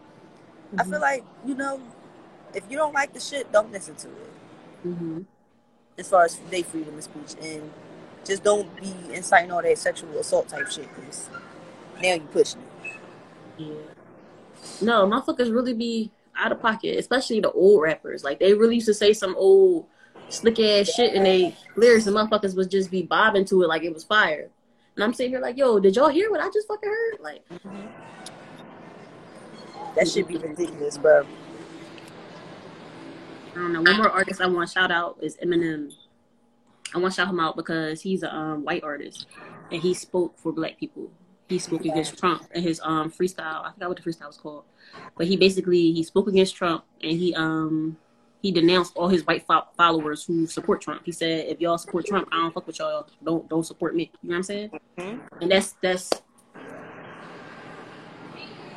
[0.77, 1.81] I feel like, you know,
[2.53, 4.31] if you don't like the shit, don't listen to it.
[4.83, 5.21] hmm
[6.01, 7.35] As far as they freedom of speech.
[7.41, 7.71] And
[8.25, 11.29] just don't be inciting all that sexual assault type shit because
[12.01, 12.93] now you pushing it.
[13.57, 13.67] Yeah.
[14.81, 18.23] No, motherfuckers really be out of pocket, especially the old rappers.
[18.23, 19.85] Like they really used to say some old
[20.29, 23.83] slick ass shit and they lyrics and motherfuckers would just be bobbing to it like
[23.83, 24.49] it was fire.
[24.95, 27.19] And I'm sitting here like, yo, did y'all hear what I just fucking heard?
[27.21, 27.43] Like,
[29.95, 31.27] That should be ridiculous, bro.
[33.55, 33.81] I don't know.
[33.81, 35.93] One more artist I want to shout out is Eminem.
[36.93, 39.27] I want to shout him out because he's a um, white artist
[39.71, 41.11] and he spoke for black people.
[41.49, 43.65] He spoke against Trump in his um freestyle.
[43.65, 44.63] I forgot what the freestyle was called,
[45.17, 47.97] but he basically he spoke against Trump and he um
[48.41, 51.01] he denounced all his white fo- followers who support Trump.
[51.05, 53.05] He said, "If y'all support Trump, I don't fuck with y'all.
[53.23, 54.71] Don't don't support me." You know what I'm saying?
[54.97, 55.19] Mhm.
[55.41, 56.09] And that's that's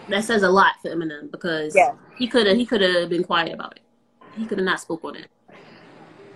[0.09, 1.93] that says a lot for Eminem because Yeah.
[2.17, 3.84] he could have he could have been quiet about it.
[4.37, 5.29] He could have not spoke on it.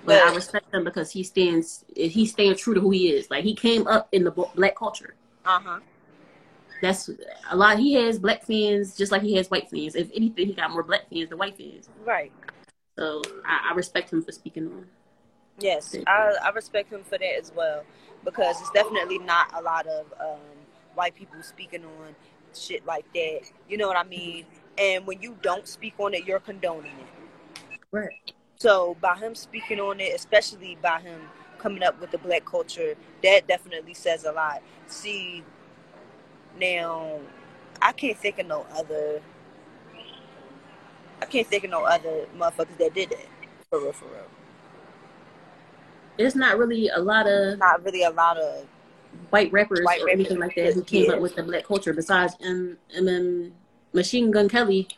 [0.05, 3.31] But I respect him because he stands he stands true to who he is.
[3.31, 5.15] Like he came up in the black culture.
[5.45, 5.81] Uh huh.
[6.81, 7.11] That's
[7.51, 7.79] a lot.
[7.79, 9.97] He has black fans just like he has white fans.
[9.97, 11.89] If anything, he got more black fans than white fans.
[12.05, 12.33] Right.
[12.97, 14.87] So I, I respect him for speaking on.
[15.61, 17.83] Yes, I, I respect him for that as well
[18.25, 20.41] because it's definitely not a lot of um,
[20.95, 22.15] white people speaking on
[22.55, 23.41] shit like that.
[23.69, 24.47] You know what I mean?
[24.79, 27.18] And when you don't speak on it, you're condoning it.
[27.91, 28.33] Right.
[28.57, 31.21] So by him speaking on it, especially by him
[31.59, 34.63] coming up with the black culture, that definitely says a lot.
[34.87, 35.43] See,
[36.59, 37.21] now
[37.81, 39.21] I can't think of no other.
[41.21, 43.27] I can't think of no other motherfuckers that did that
[43.71, 44.27] for real, for real.
[46.17, 48.67] There's not really a lot of Not really a lot of
[49.31, 51.13] white rappers White or rappers, anything like that who came yeah.
[51.13, 53.53] up with the black culture besides M M
[53.93, 54.89] Machine Gun Kelly.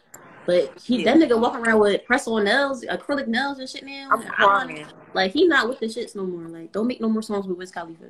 [0.51, 1.15] But he Yeah.
[1.15, 4.09] that nigga walking around with press on nails, acrylic nails and shit now.
[4.11, 4.85] I'm crying.
[5.15, 6.49] Like he not with the shits no more.
[6.49, 8.07] Like don't make no more songs with Wiz Khalifa.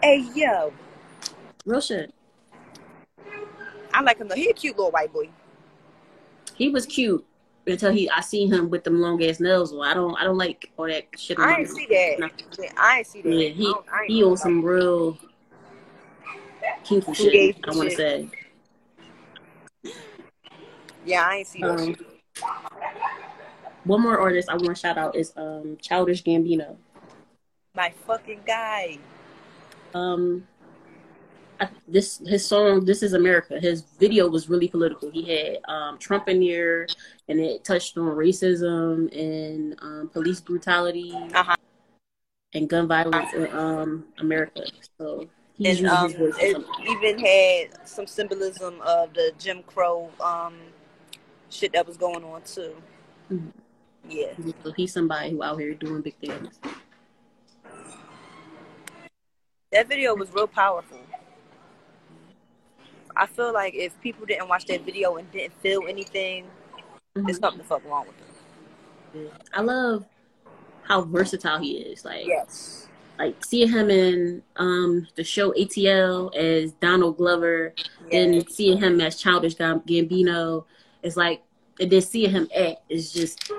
[0.00, 0.72] Hey yo,
[1.66, 2.14] Real shit.
[3.92, 4.36] I like him though.
[4.36, 5.28] He a cute little white boy.
[6.54, 7.26] He was cute
[7.66, 9.72] until he I seen him with them long ass nails.
[9.72, 11.36] Well, I don't I don't like all that shit.
[11.40, 12.20] I ain't see that.
[12.20, 12.28] No.
[12.62, 13.28] Yeah, I ain't see that.
[13.28, 15.18] Yeah, I he don't- I he on some real
[16.84, 17.56] kinky shit.
[17.66, 18.28] I want to say.
[21.04, 21.62] Yeah, I ain't see.
[21.62, 21.96] Um,
[23.84, 26.76] one more artist I want to shout out is um Childish Gambino.
[27.74, 28.98] My fucking guy.
[29.94, 30.46] Um,
[31.60, 35.10] I, this his song "This Is America." His video was really political.
[35.10, 36.86] He had um Trump in there,
[37.28, 41.56] and it touched on racism and um, police brutality Uh-huh.
[42.54, 44.64] and gun violence in um America.
[44.98, 46.56] So he's And um, it
[46.88, 50.54] even had some symbolism of the Jim Crow um
[51.52, 52.74] shit that was going on too.
[53.30, 53.52] Mhm.
[54.08, 54.32] Yeah.
[54.64, 56.58] So he's somebody who out here doing big things.
[59.70, 60.98] That video was real powerful.
[63.14, 66.46] I feel like if people didn't watch that video and didn't feel anything,
[67.16, 67.26] Mhm.
[67.26, 68.16] there's something the fuck wrong with
[69.14, 69.30] them.
[69.52, 70.06] I love
[70.84, 72.04] how versatile he is.
[72.04, 72.88] Like Yes.
[73.18, 77.74] like seeing him in um the show ATL as Donald Glover
[78.10, 80.64] and seeing him as Childish Gambino
[81.02, 81.42] is like
[81.80, 83.50] and then seeing him act is just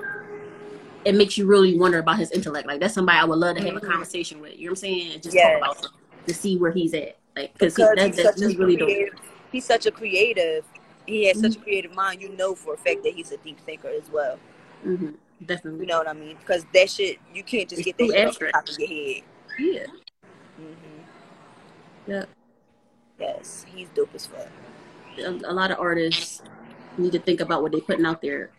[1.04, 2.66] it makes you really wonder about his intellect.
[2.66, 3.90] Like that's somebody I would love to have a Mhm.
[3.90, 4.56] conversation with.
[4.56, 5.12] You know what I'm saying?
[5.12, 5.44] And just Yes.
[5.46, 5.90] talk about him
[6.26, 7.18] to see where he's at.
[7.36, 8.88] Like because he, he's such really dope.
[8.88, 9.14] creative.
[9.52, 10.64] He's such a creative.
[11.06, 11.46] He has Mm-hmm.
[11.46, 12.22] such a creative mind.
[12.22, 14.38] You know for a fact that he's a deep thinker as well.
[14.82, 15.10] hmm
[15.44, 15.80] Definitely.
[15.80, 16.36] You know what I mean?
[16.38, 19.22] Because that shit, you can't just It's get that off the top of your head.
[19.58, 19.86] Yeah.
[20.56, 20.72] hmm
[22.06, 22.24] Yeah.
[23.18, 24.48] Yes, he's dope as fuck.
[25.18, 26.40] A, a lot of artists
[26.96, 28.50] need to think about what they're putting out there.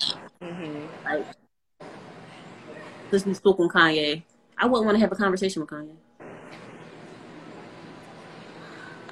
[0.41, 0.86] Mm-hmm.
[1.06, 1.26] Like,
[3.12, 4.24] since we spoke on Kanye,
[4.58, 5.95] I wouldn't want to have a conversation with Kanye.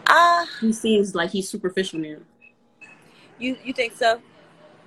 [0.08, 2.18] Ah, He seems like he's superficial now.
[3.40, 4.22] you you think so?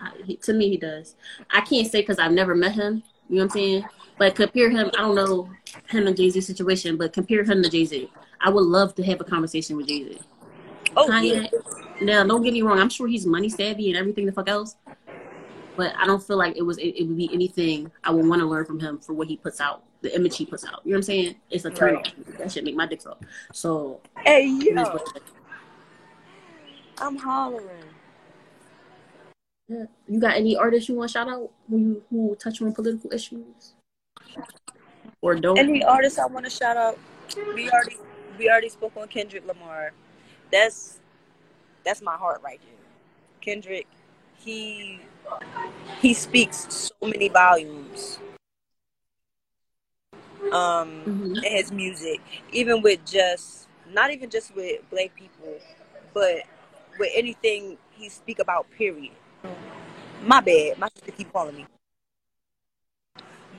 [0.01, 1.17] I, he, to me, he does.
[1.51, 3.03] I can't say because I've never met him.
[3.29, 3.85] You know what I'm saying?
[4.19, 4.91] But compare him.
[4.97, 5.51] I don't know
[5.89, 8.11] him and Jay Z situation, but compare him to Jay Z.
[8.41, 10.21] I would love to have a conversation with Jay Z.
[10.97, 11.51] Oh Kanye.
[11.53, 11.59] yeah.
[12.03, 12.79] Now, don't get me wrong.
[12.79, 14.77] I'm sure he's money savvy and everything the fuck else.
[15.77, 16.79] But I don't feel like it was.
[16.79, 19.37] It, it would be anything I would want to learn from him for what he
[19.37, 20.81] puts out, the image he puts out.
[20.85, 21.35] You know what I'm saying?
[21.51, 22.07] It's a turn Right.
[22.07, 22.39] off.
[22.39, 23.23] That should make my dick suck.
[23.53, 25.23] So, Hey yo, what it is.
[26.99, 27.69] I'm hollering.
[29.69, 29.85] Yeah.
[30.09, 33.13] You got any artists you want to shout out who you, who touch on political
[33.13, 33.75] issues
[35.21, 35.59] or don't?
[35.59, 36.99] Any artists I want to shout out?
[37.55, 37.97] We already
[38.39, 39.93] we already spoke on Kendrick Lamar.
[40.51, 40.99] That's
[41.85, 42.87] that's my heart right there.
[43.41, 43.87] Kendrick,
[44.39, 45.01] he
[46.01, 48.19] he speaks so many volumes.
[50.53, 51.43] Um, Mhm.
[51.45, 52.21] his music,
[52.53, 55.59] even with just not even just with black people,
[56.15, 56.43] but
[56.99, 58.71] with anything he speak about.
[58.71, 59.13] Period.
[60.23, 60.79] My bad.
[60.79, 61.67] My sister keep calling me.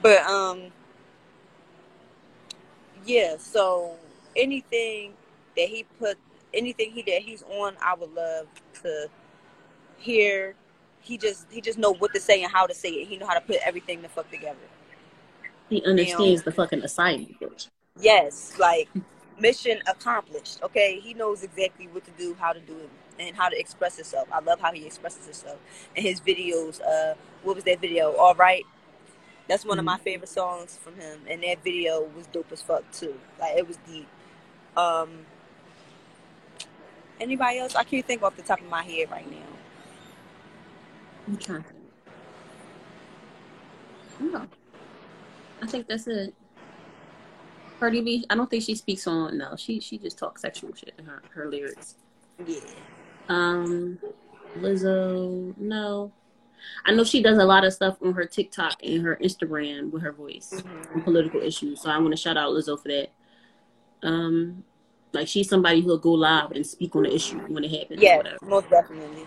[0.02, 0.72] But um,
[3.06, 3.38] yeah.
[3.38, 3.96] So
[4.36, 5.14] anything
[5.56, 6.18] that he put,
[6.54, 8.48] anything he that he's on, I would love
[8.84, 9.08] to
[9.98, 10.56] hear.
[11.02, 13.08] He just he just know what to say and how to say it.
[13.08, 14.58] He know how to put everything the fuck together.
[15.70, 17.40] He understands the fucking assignment.
[17.40, 17.68] bitch.
[18.00, 18.90] Yes, like
[19.40, 20.60] mission accomplished.
[20.64, 23.96] Okay, he knows exactly what to do, how to do it, and how to express
[23.96, 24.28] himself.
[24.32, 25.60] I love how he expresses himself
[25.96, 26.82] in his videos.
[26.82, 28.16] Uh, what was that video?
[28.16, 28.64] All right,
[29.48, 32.90] that's one of my favorite songs from him, and that video was dope as fuck
[32.92, 33.16] too.
[33.40, 34.08] Like it was deep.
[34.76, 35.26] Um,
[37.20, 37.76] anybody else?
[37.76, 39.38] I can't think off the top of my head right now.
[41.28, 41.66] I'm think.
[44.20, 44.48] No.
[45.62, 46.34] I think that's it.
[47.80, 49.56] Cardi B, I don't think she speaks on no.
[49.56, 51.96] She she just talks sexual shit in her, her lyrics.
[52.46, 52.60] Yeah.
[53.30, 54.00] Um
[54.58, 56.12] Lizzo, no.
[56.86, 60.02] I know she does a lot of stuff on her TikTok and her Instagram with
[60.02, 61.82] her voice on political issues.
[61.82, 63.10] So I want to shout out Lizzo for that.
[64.02, 64.64] Um
[65.18, 68.00] like she's somebody who'll go live and speak on the issue when it happens.
[68.00, 68.38] or Yeah, whatever.
[68.46, 69.26] most definitely.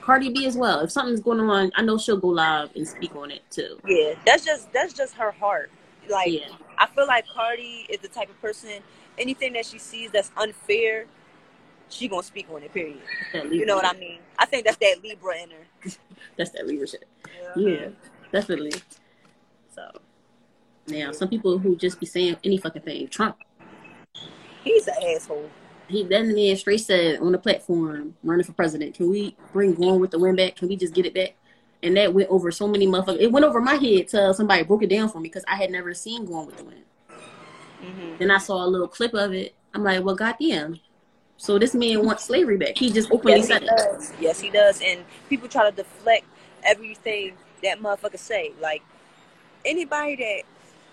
[0.00, 0.80] Cardi B as well.
[0.80, 3.78] If something's going on, I know she'll go live and speak on it too.
[3.86, 5.70] Yeah, that's just that's just her heart.
[6.08, 6.48] Like Yeah.
[6.78, 8.70] I feel like Cardi is the type of person.
[9.18, 11.04] Anything that she sees that's unfair,
[11.88, 12.72] she gonna speak on it.
[12.74, 12.98] Period.
[13.50, 14.18] You know what I mean?
[14.38, 15.90] I think that's that Libra in her.
[16.36, 17.04] That's that Libra shit.
[17.54, 17.88] Yeah,
[18.32, 18.72] definitely.
[19.74, 19.90] So
[20.88, 23.06] now some people who just be saying any fucking thing.
[23.08, 23.36] Trump,
[24.64, 25.50] He's an asshole.
[25.88, 30.00] he then man straight said on the platform running for president, can we bring Gone
[30.00, 30.56] with the Wind back?
[30.56, 31.34] Can we just get it back?
[31.82, 33.20] And that went over so many motherfuckers.
[33.20, 35.70] It went over my head till somebody broke it down for me because I had
[35.70, 36.84] never seen Gone with the Wind.
[37.80, 39.54] hmm Then I saw a little clip of it.
[39.74, 40.78] I'm like, well, goddamn.
[41.38, 42.78] So this man wants slavery back.
[42.78, 43.66] He just openly Yes, he said it.
[43.66, 44.12] does.
[44.20, 44.80] Yes, he does.
[44.80, 46.24] And people try to deflect
[46.62, 47.32] everything
[47.64, 48.52] that motherfucker say.
[48.60, 48.82] Like
[49.64, 50.42] anybody that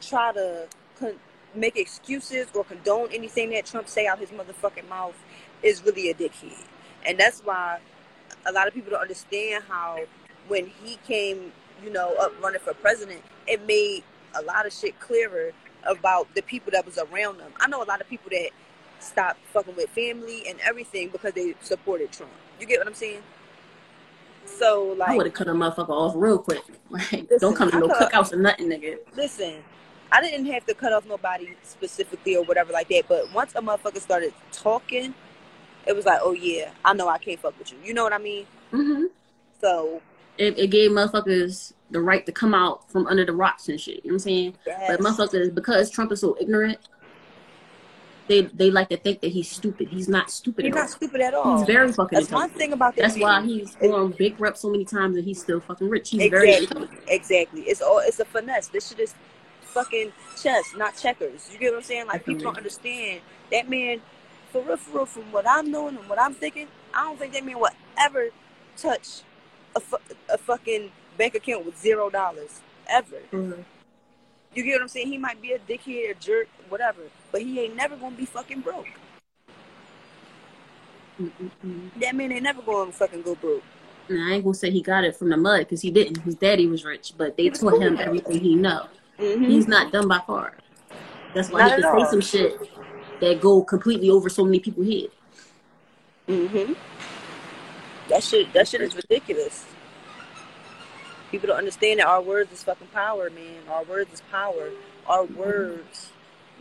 [0.01, 0.67] try to
[0.99, 1.19] con-
[1.55, 5.15] make excuses or condone anything that Trump say out his motherfucking mouth
[5.63, 6.63] is really a dickhead.
[7.05, 7.79] And that's why
[8.45, 9.99] a lot of people don't understand how
[10.47, 11.51] when he came,
[11.83, 14.03] you know, up running for president, it made
[14.35, 15.51] a lot of shit clearer
[15.85, 17.51] about the people that was around them.
[17.59, 18.49] I know a lot of people that
[18.99, 22.31] stopped fucking with family and everything because they supported Trump.
[22.59, 23.21] You get what I'm saying?
[24.45, 26.61] So like, I would have cut a motherfucker off real quick.
[26.91, 28.97] Like, Listen, don't come to no cookouts or nothing, nigga.
[29.15, 29.63] listen,
[30.11, 33.03] I didn't have to cut off nobody specifically or whatever like that.
[33.07, 35.13] But once a motherfucker started talking,
[35.85, 37.77] it was like, oh yeah, I know I can't fuck with you.
[37.83, 38.45] You know what I mean?
[38.73, 39.03] Mm-hmm.
[39.61, 40.01] So
[40.37, 44.03] It, it gave motherfuckers the right to come out from under the rocks and shit.
[44.03, 44.53] You know what I'm saying?
[44.65, 44.97] yes.
[44.97, 46.77] But motherfuckers, because Trump is so ignorant,
[48.27, 49.87] they they like to think that he's stupid.
[49.89, 50.65] He's not stupid.
[50.65, 50.83] He's at all.
[50.83, 51.57] not stupid at all.
[51.57, 52.19] He's very fucking.
[52.19, 55.25] That's one thing about that That's why he's gone big rep so many times and
[55.25, 56.11] he's still fucking rich.
[56.11, 56.67] He's very Exactly.
[56.83, 57.09] intelligent.
[57.09, 57.61] Exactly.
[57.61, 58.67] It's all it's a finesse.
[58.67, 59.15] This shit is
[59.69, 60.11] fucking
[60.41, 61.49] chess, not checkers.
[61.51, 62.07] You get what I'm saying?
[62.07, 64.01] Like people don't understand that man.
[64.51, 67.33] For real, for real, from what I'm knowing and what I'm thinking, I don't think
[67.33, 68.29] that man will ever
[68.75, 69.21] touch
[69.75, 69.97] a, fu-
[70.27, 73.17] a fucking bank account with zero dollars ever.
[73.31, 73.63] Mhm.
[74.55, 75.07] You get what I'm saying?
[75.07, 77.01] He might be a dickhead, a jerk, whatever,
[77.31, 78.87] but he ain't never gonna be fucking broke.
[81.21, 81.91] Mm-mm-mm.
[81.99, 83.63] That man ain't never gonna fucking go broke.
[84.07, 86.17] And I ain't gonna say he got it from the mud because he didn't.
[86.23, 88.87] His daddy was rich, but they taught him everything he know.
[89.19, 89.43] Mm-hmm.
[89.45, 90.53] He's not dumb by far.
[91.33, 92.05] That's why Not he can say all.
[92.09, 92.57] some shit
[93.19, 95.09] that go completely over so many people's head.
[96.27, 96.73] Mm-hmm.
[98.09, 99.65] That shit, that shit is ridiculous.
[101.31, 103.61] People don't understand that our words is fucking power, man.
[103.69, 104.69] Our words is power.
[105.05, 106.09] Our words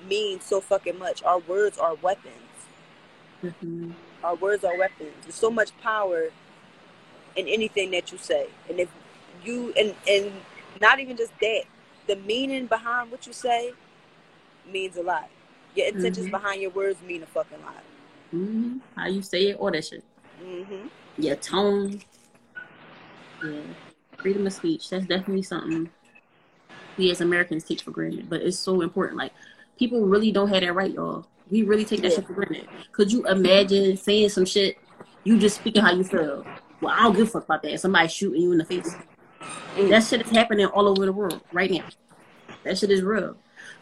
[0.09, 1.23] mean so fucking much.
[1.23, 2.35] Our words are weapons.
[3.43, 3.93] Mhm.
[4.23, 5.13] Our words are weapons.
[5.23, 6.25] There's so much power
[7.37, 8.49] in anything that you say.
[8.69, 8.89] And if
[9.45, 10.33] you and and
[10.81, 11.63] not even just that,
[12.09, 13.73] the meaning behind what you say
[14.71, 15.29] means a lot.
[15.77, 16.31] Your intentions Mhm.
[16.33, 17.85] behind your words mean a fucking lot.
[18.35, 18.81] Mhm.
[18.97, 20.03] How you say it, all that shit.
[20.43, 20.89] Mm-hmm.
[21.19, 22.01] Your tone.
[23.45, 23.61] Yeah.
[24.17, 24.91] Freedom of speech.
[24.91, 25.91] That's definitely something
[26.97, 28.29] we as Americans take for granted.
[28.29, 29.17] But it's so important.
[29.19, 29.33] Like
[29.79, 31.27] people really don't have that right, y'all.
[31.51, 32.17] We really take that Yeah.
[32.17, 32.69] shit for granted.
[32.93, 34.77] Could you imagine saying some shit,
[35.25, 36.45] you just speaking how you feel?
[36.81, 37.81] Well, I don't give a fuck about that.
[37.81, 38.95] Somebody shooting you in the face.
[39.41, 39.91] Mm.
[39.91, 41.85] That shit is happening all over the world right now.
[42.65, 43.37] That shit is real.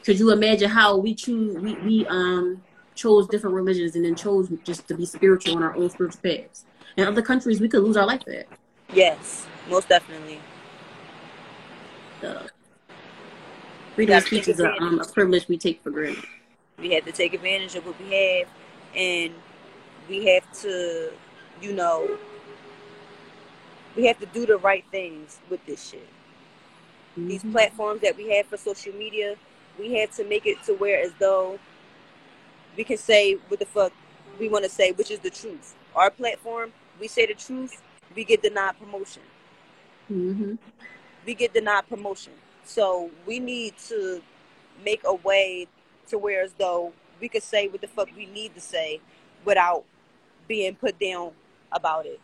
[0.04, 2.62] Could you imagine how we choose we, we um
[2.94, 6.64] chose different religions and then chose just to be spiritual on our own spiritual paths?
[6.96, 8.46] In other countries we could lose our life for that.
[8.92, 10.40] Yes, most definitely.
[12.20, 12.46] So,
[13.94, 16.24] freedom of speech is a, um, a privilege we take for granted.
[16.78, 18.48] We have to take advantage of what we have,
[18.94, 19.34] and
[20.08, 21.12] we have to,
[21.60, 22.18] you know,
[23.96, 26.08] we have to do the right things with this shit.
[27.16, 27.52] These Mhm.
[27.52, 29.36] platforms that we have for social media,
[29.78, 31.58] we have to make it to where as though
[32.76, 33.92] we can say what the fuck
[34.38, 35.74] we want to say, which is the truth.
[35.94, 37.82] Our platform, we say the truth,
[38.14, 39.22] we get denied promotion.
[40.10, 40.58] Mhm.
[41.26, 42.32] we get denied promotion.
[42.64, 44.22] So we need to
[44.84, 45.66] make a way
[46.08, 49.00] to where as though we could say what the fuck we need to say
[49.44, 49.84] without
[50.46, 51.32] being put down
[51.72, 52.20] about it.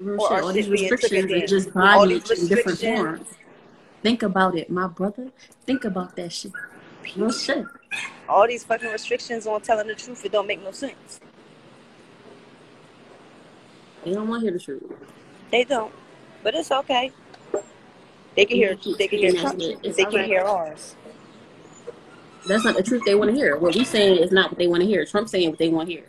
[0.00, 1.74] Real Or shit, all these restrictions are just.
[1.74, 3.28] Bondage in different forms.
[4.02, 5.30] Think about it, my brother.
[5.66, 6.52] Think about that shit.
[7.16, 7.66] Real shit.
[8.28, 11.20] All these fucking restrictions on telling the truth, it don't make no sense.
[14.04, 14.82] They don't want to hear the truth.
[15.50, 15.92] They don't.
[16.42, 17.12] But it's okay.
[18.36, 19.72] They can hear they can hear Trump shit.
[19.72, 20.96] truth, It's they can hear ours.
[22.46, 23.58] That's not the truth they want to hear.
[23.58, 25.04] What we saying is not what they want to hear.
[25.04, 26.04] Trump saying what they want to hear.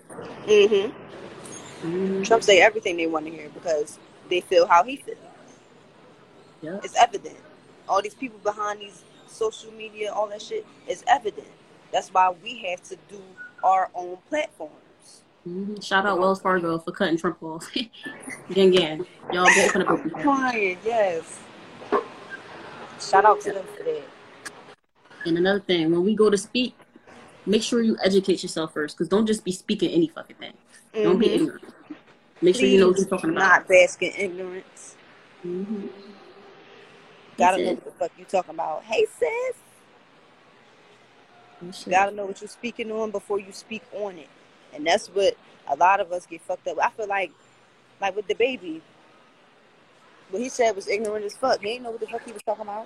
[0.45, 1.00] Mm-hmm.
[1.81, 2.25] Mhm.
[2.25, 5.17] Trump say everything they want to hear because they feel how he feels.
[6.61, 6.79] Yeah.
[6.83, 7.37] It's evident.
[7.89, 11.47] All these people behind these social media, all that shit is evident.
[11.91, 13.21] That's why we have to do
[13.63, 14.73] our own platforms.
[15.47, 15.83] Mhm.
[15.83, 17.67] Shout out Wells Fargo for cutting Trump off.
[18.53, 19.05] gang, gang.
[19.33, 20.21] Y'all go open up.
[20.21, 21.39] Crying, yes.
[22.99, 24.03] Shout out to them for that.
[25.25, 26.75] And another thing, when we go to speak,
[27.45, 30.53] make sure you educate yourself first, because don't just be speaking any fucking thing.
[30.93, 31.35] Don't be Mhm.
[31.35, 31.63] ignorant.
[32.41, 33.39] Make sure you know what you're talking about.
[33.39, 34.95] Not bask in ignorance.
[35.43, 35.87] hmm
[37.37, 38.83] Gotta know what the fuck you're talking about.
[38.83, 39.55] Hey sis,
[41.83, 41.91] shit.
[41.91, 44.27] gotta know what you're speaking on before you speak on it.
[44.73, 45.35] And that's what
[45.67, 46.77] a lot of us get fucked up.
[46.81, 47.31] I feel like,
[47.99, 48.81] like with DaBaby,
[50.29, 51.61] what he said was ignorant as fuck.
[51.61, 52.85] He ain't know what the fuck he was talking about.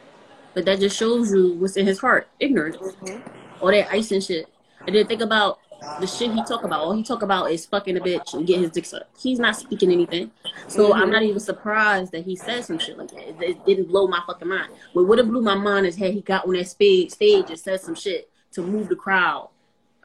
[0.53, 2.27] But that just shows you what's in his heart.
[2.39, 2.77] Ignorance.
[2.77, 3.21] Mhm.
[3.61, 4.47] All that ice and shit.
[4.87, 5.59] And then think about
[5.99, 6.81] the shit he talk about.
[6.81, 9.21] All he talk about is fucking a bitch and get his dick sucked.
[9.21, 10.31] He's not speaking anything.
[10.67, 10.95] So Mhm.
[10.97, 13.29] I'm not even surprised that he said some shit like that.
[13.29, 14.69] It, it didn't blow my fucking mind.
[14.93, 17.49] But what would have blew my mind is had he got on that stage, stage
[17.49, 19.49] and said some shit to move the crowd.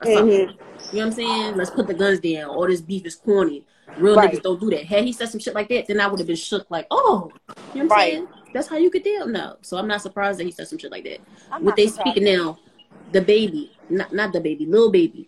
[0.02, 0.26] Or something.
[0.26, 0.38] Mhm.
[0.38, 0.56] You know
[0.92, 1.56] what I'm saying?
[1.56, 2.50] Let's put the guns down.
[2.50, 3.64] All this beef is corny.
[3.96, 4.32] Real Right.
[4.32, 4.84] niggas don't do that.
[4.84, 7.30] Had he said some shit like that, then I would have been shook like, oh,
[7.34, 8.12] you know what I'm Right.
[8.12, 8.28] saying?
[8.54, 9.26] That's how you could deal.
[9.26, 9.56] No.
[9.62, 11.20] So I'm not surprised that he said some shit like that.
[11.52, 12.14] I'm what they surprised.
[12.16, 12.58] speaking now,
[13.12, 15.26] DaBaby, not not the baby, Lil Baby.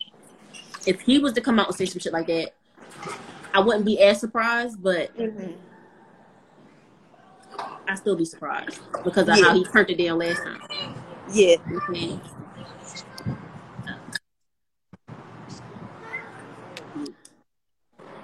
[0.87, 2.53] If he was to come out and say some shit like that,
[3.55, 5.57] I wouldn't be as surprised, but Mhm.
[7.89, 9.45] I'd still be surprised because of Yeah.
[9.45, 10.63] how he turned it down last time.
[11.31, 11.51] Yeah.
[11.51, 12.21] You know what I'm saying?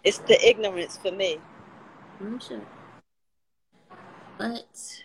[0.05, 1.41] It's the ignorance for me.
[2.21, 2.61] I'm sure.
[4.39, 5.03] But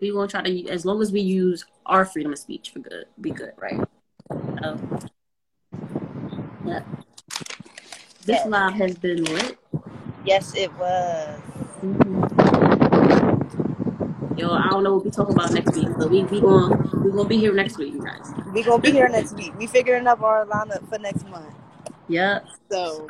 [0.00, 3.06] we won't try to, as long as we use our freedom of speech for good,
[3.20, 3.86] be good, right?
[8.24, 8.46] This Yes.
[8.46, 9.58] live has been lit.
[10.24, 11.40] Yes, it was.
[11.82, 12.20] Mm-hmm.
[14.38, 16.70] Yo, I don't know what we talking about next week, but we we going
[17.04, 18.30] we gonna be here next week, you guys.
[18.54, 19.52] We gonna be here next week.
[19.58, 21.54] We figuring up our lineup for next month.
[22.08, 23.08] Yep, So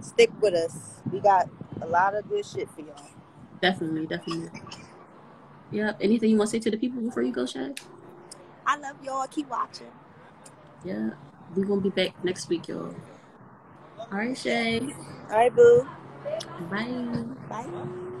[0.00, 0.94] stick with us.
[1.12, 1.48] We got
[1.82, 2.96] a lot of good shit for y'all.
[3.60, 4.50] definitely, definitely.
[5.70, 5.98] Yep.
[6.00, 7.74] Anything you want to say to the people before you go, Shay?
[8.66, 9.26] I love y'all.
[9.28, 9.90] Keep watching.
[10.84, 11.10] Yeah,
[11.54, 12.94] we gonna be back next week, y'all.
[14.12, 14.80] All right, Shay.
[15.30, 15.88] All right, boo.
[16.70, 17.24] Bye.
[17.48, 18.19] Bye.